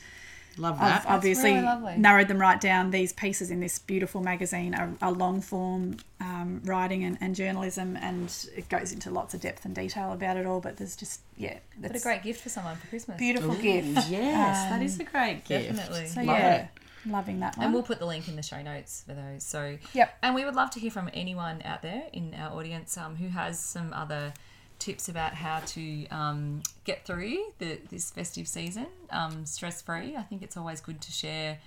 Love 0.56 0.74
I've 0.80 1.04
that. 1.04 1.10
obviously 1.10 1.52
really 1.54 1.96
narrowed 1.96 2.28
them 2.28 2.38
right 2.38 2.60
down. 2.60 2.90
These 2.90 3.12
pieces 3.12 3.50
in 3.50 3.60
this 3.60 3.78
beautiful 3.78 4.20
magazine 4.20 4.74
are, 4.74 4.90
are 5.00 5.12
long 5.12 5.40
form 5.40 5.96
um, 6.20 6.60
writing 6.64 7.04
and, 7.04 7.16
and 7.20 7.34
journalism, 7.34 7.96
and 7.96 8.32
it 8.56 8.68
goes 8.68 8.92
into 8.92 9.10
lots 9.10 9.32
of 9.34 9.40
depth 9.40 9.64
and 9.64 9.74
detail 9.74 10.12
about 10.12 10.36
it 10.36 10.46
all. 10.46 10.60
But 10.60 10.76
there's 10.76 10.96
just 10.96 11.20
yeah, 11.36 11.58
What 11.78 11.94
a 11.94 12.00
great 12.00 12.22
gift 12.22 12.42
for 12.42 12.48
someone 12.48 12.76
for 12.76 12.86
Christmas. 12.88 13.18
beautiful 13.18 13.52
Ooh, 13.52 13.62
gift. 13.62 14.08
Yes, 14.10 14.68
that 14.70 14.82
is 14.82 14.98
a 15.00 15.04
great 15.04 15.44
gift. 15.44 15.74
Definitely. 15.76 16.08
So 16.08 16.20
Love 16.22 16.36
yeah, 16.38 16.54
it. 16.62 16.68
loving 17.06 17.40
that 17.40 17.56
one. 17.56 17.64
And 17.66 17.72
we'll 17.74 17.82
put 17.82 17.98
the 17.98 18.06
link 18.06 18.28
in 18.28 18.36
the 18.36 18.42
show 18.42 18.60
notes 18.60 19.04
for 19.06 19.14
those. 19.14 19.42
So, 19.44 19.78
Yep. 19.94 20.18
And 20.22 20.34
we 20.34 20.44
would 20.44 20.54
love 20.56 20.70
to 20.72 20.80
hear 20.80 20.90
from 20.90 21.08
anyone 21.14 21.62
out 21.64 21.82
there 21.82 22.04
in 22.12 22.34
our 22.34 22.50
audience 22.58 22.98
um, 22.98 23.16
who 23.16 23.28
has 23.28 23.58
some 23.58 23.92
other 23.94 24.34
tips 24.80 25.08
about 25.08 25.34
how 25.34 25.60
to 25.60 26.06
um, 26.08 26.62
get 26.84 27.06
through 27.06 27.36
the, 27.58 27.78
this 27.90 28.10
festive 28.10 28.48
season 28.48 28.86
um, 29.10 29.46
stress 29.46 29.80
free. 29.82 30.16
I 30.16 30.22
think 30.22 30.42
it's 30.42 30.56
always 30.56 30.80
good 30.80 31.00
to 31.02 31.12
share, 31.12 31.58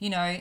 you 0.00 0.10
know, 0.10 0.38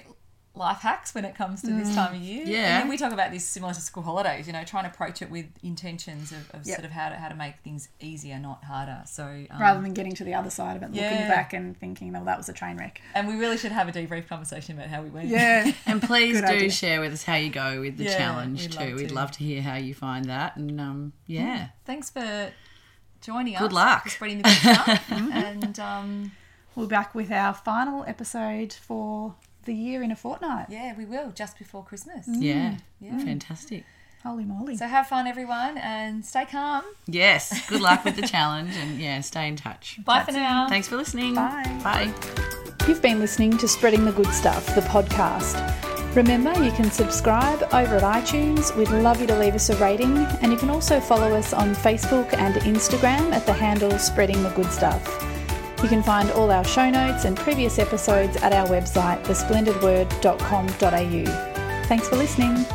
life 0.58 0.80
hacks 0.80 1.14
when 1.16 1.24
it 1.26 1.36
comes 1.36 1.62
to 1.62 1.68
this 1.68 1.94
time 1.96 2.16
of 2.16 2.22
year. 2.22 2.46
Mm. 2.46 2.50
Yeah. 2.50 2.58
And 2.58 2.82
then 2.84 2.90
we 2.90 2.98
talk 2.98 3.14
about 3.14 3.32
this 3.32 3.46
similar 3.46 3.74
to 3.74 3.80
school 3.82 4.04
holidays, 4.04 4.48
you 4.48 4.54
know, 4.54 4.64
trying 4.64 4.84
to 4.84 4.90
approach 4.90 5.22
it 5.22 5.30
with 5.32 5.46
intentions 5.64 6.32
of, 6.32 6.50
of 6.54 6.66
Yep. 6.66 6.76
sort 6.76 6.86
of 6.86 6.92
how 6.92 7.10
to, 7.10 7.16
how 7.16 7.30
to 7.30 7.36
make 7.36 7.56
things 7.64 7.90
easier, 8.00 8.40
not 8.40 8.64
harder. 8.64 9.02
So, 9.06 9.24
um, 9.50 9.62
Rather 9.62 9.82
than 9.82 9.94
getting 9.94 10.16
to 10.16 10.24
the 10.24 10.34
other 10.34 10.50
side 10.50 10.76
of 10.78 10.84
it, 10.84 10.88
looking 10.92 11.28
back 11.28 11.54
and 11.54 11.78
thinking, 11.78 12.16
"Oh, 12.16 12.26
that 12.26 12.38
was 12.38 12.50
a 12.50 12.54
train 12.54 12.78
wreck." 12.78 13.02
and 13.16 13.28
we 13.28 13.36
really 13.36 13.58
should 13.58 13.72
have 13.72 13.88
a 13.88 13.92
debrief 13.92 14.28
conversation 14.28 14.78
about 14.78 14.90
how 14.90 15.02
we 15.02 15.10
went. 15.10 15.28
Yeah, 15.30 15.72
And 15.86 16.02
please 16.02 16.40
do 16.42 16.48
idea. 16.48 16.70
share 16.72 17.00
with 17.02 17.14
us 17.14 17.24
how 17.24 17.36
you 17.36 17.50
go 17.50 17.80
with 17.82 17.98
the 17.98 18.06
Yeah, 18.06 18.18
challenge 18.18 18.62
we'd 18.64 18.72
too. 18.72 18.96
We'd 18.96 19.10
to. 19.10 19.16
love 19.16 19.32
to 19.34 19.44
hear 19.44 19.62
how 19.62 19.76
you 19.76 19.94
find 19.94 20.26
that. 20.26 20.56
And 20.58 20.80
um, 20.82 21.14
yeah, 21.28 21.70
thanks 21.86 22.10
for 22.10 22.52
joining 23.22 23.56
us. 23.56 23.62
Good 23.62 23.74
luck. 23.74 24.10
spreading 24.10 24.38
the 24.38 24.44
good 24.44 24.54
stuff. 24.74 25.12
and 25.12 25.80
um, 25.80 26.32
we'll 26.76 26.88
be 26.88 26.90
back 26.92 27.14
with 27.16 27.32
our 27.32 27.54
final 27.54 28.04
episode 28.08 28.74
for 28.74 29.36
the 29.68 29.76
year 29.76 30.02
in 30.02 30.10
a 30.12 30.16
fortnight. 30.16 30.66
yeah, 30.70 30.96
we 30.98 31.06
will 31.06 31.30
just 31.32 31.60
before 31.60 31.84
Christmas. 31.84 32.28
Mm. 32.28 32.42
yeah, 32.42 32.76
Yeah. 33.00 33.20
fantastic. 33.20 33.84
Holy 34.24 34.44
moly! 34.46 34.76
So 34.76 34.88
have 34.88 35.06
fun, 35.08 35.28
everyone, 35.28 35.78
and 35.78 36.26
stay 36.26 36.46
calm. 36.46 36.84
Yes, 37.06 37.70
good 37.70 37.82
luck 37.82 38.04
with 38.04 38.16
the 38.16 38.28
challenge, 38.36 38.72
and 38.76 39.00
yeah, 39.00 39.22
stay 39.22 39.48
in 39.48 39.56
touch. 39.56 40.00
Bye 40.04 40.24
for 40.24 40.32
now. 40.32 40.68
Thanks 40.68 40.88
for 40.88 40.98
listening. 40.98 41.36
Bye. 41.36 41.64
Bye. 41.84 42.12
You've 42.88 43.02
been 43.02 43.20
listening 43.20 43.58
to 43.60 43.68
Spreading 43.68 44.04
the 44.06 44.12
Good 44.12 44.34
Stuff, 44.34 44.66
the 44.74 44.82
podcast. 44.82 45.56
Remember, 46.16 46.52
you 46.64 46.72
can 46.72 46.90
subscribe 46.90 47.62
over 47.72 47.98
at 47.98 48.02
iTunes. 48.24 48.76
We'd 48.76 48.90
love 48.90 49.22
you 49.22 49.28
to 49.28 49.38
leave 49.38 49.54
us 49.54 49.70
a 49.70 49.76
rating, 49.78 50.18
and 50.42 50.52
you 50.52 50.58
can 50.58 50.72
also 50.72 51.00
follow 51.00 51.34
us 51.36 51.54
on 51.54 51.76
Facebook 51.76 52.34
and 52.34 52.56
Instagram 52.56 53.32
at 53.34 53.46
the 53.46 53.54
handle 53.54 53.98
Spreading 54.00 54.42
the 54.42 54.50
Good 54.50 54.72
Stuff. 54.72 55.06
You 55.84 55.90
can 55.90 56.02
find 56.02 56.32
all 56.32 56.50
our 56.52 56.64
show 56.64 56.90
notes 56.90 57.26
and 57.26 57.38
previous 57.38 57.78
episodes 57.78 58.38
at 58.38 58.54
our 58.54 58.66
website, 58.68 59.24
thesplendidword.com.au. 59.26 61.84
Thanks 61.88 62.10
for 62.10 62.16
listening. 62.16 62.66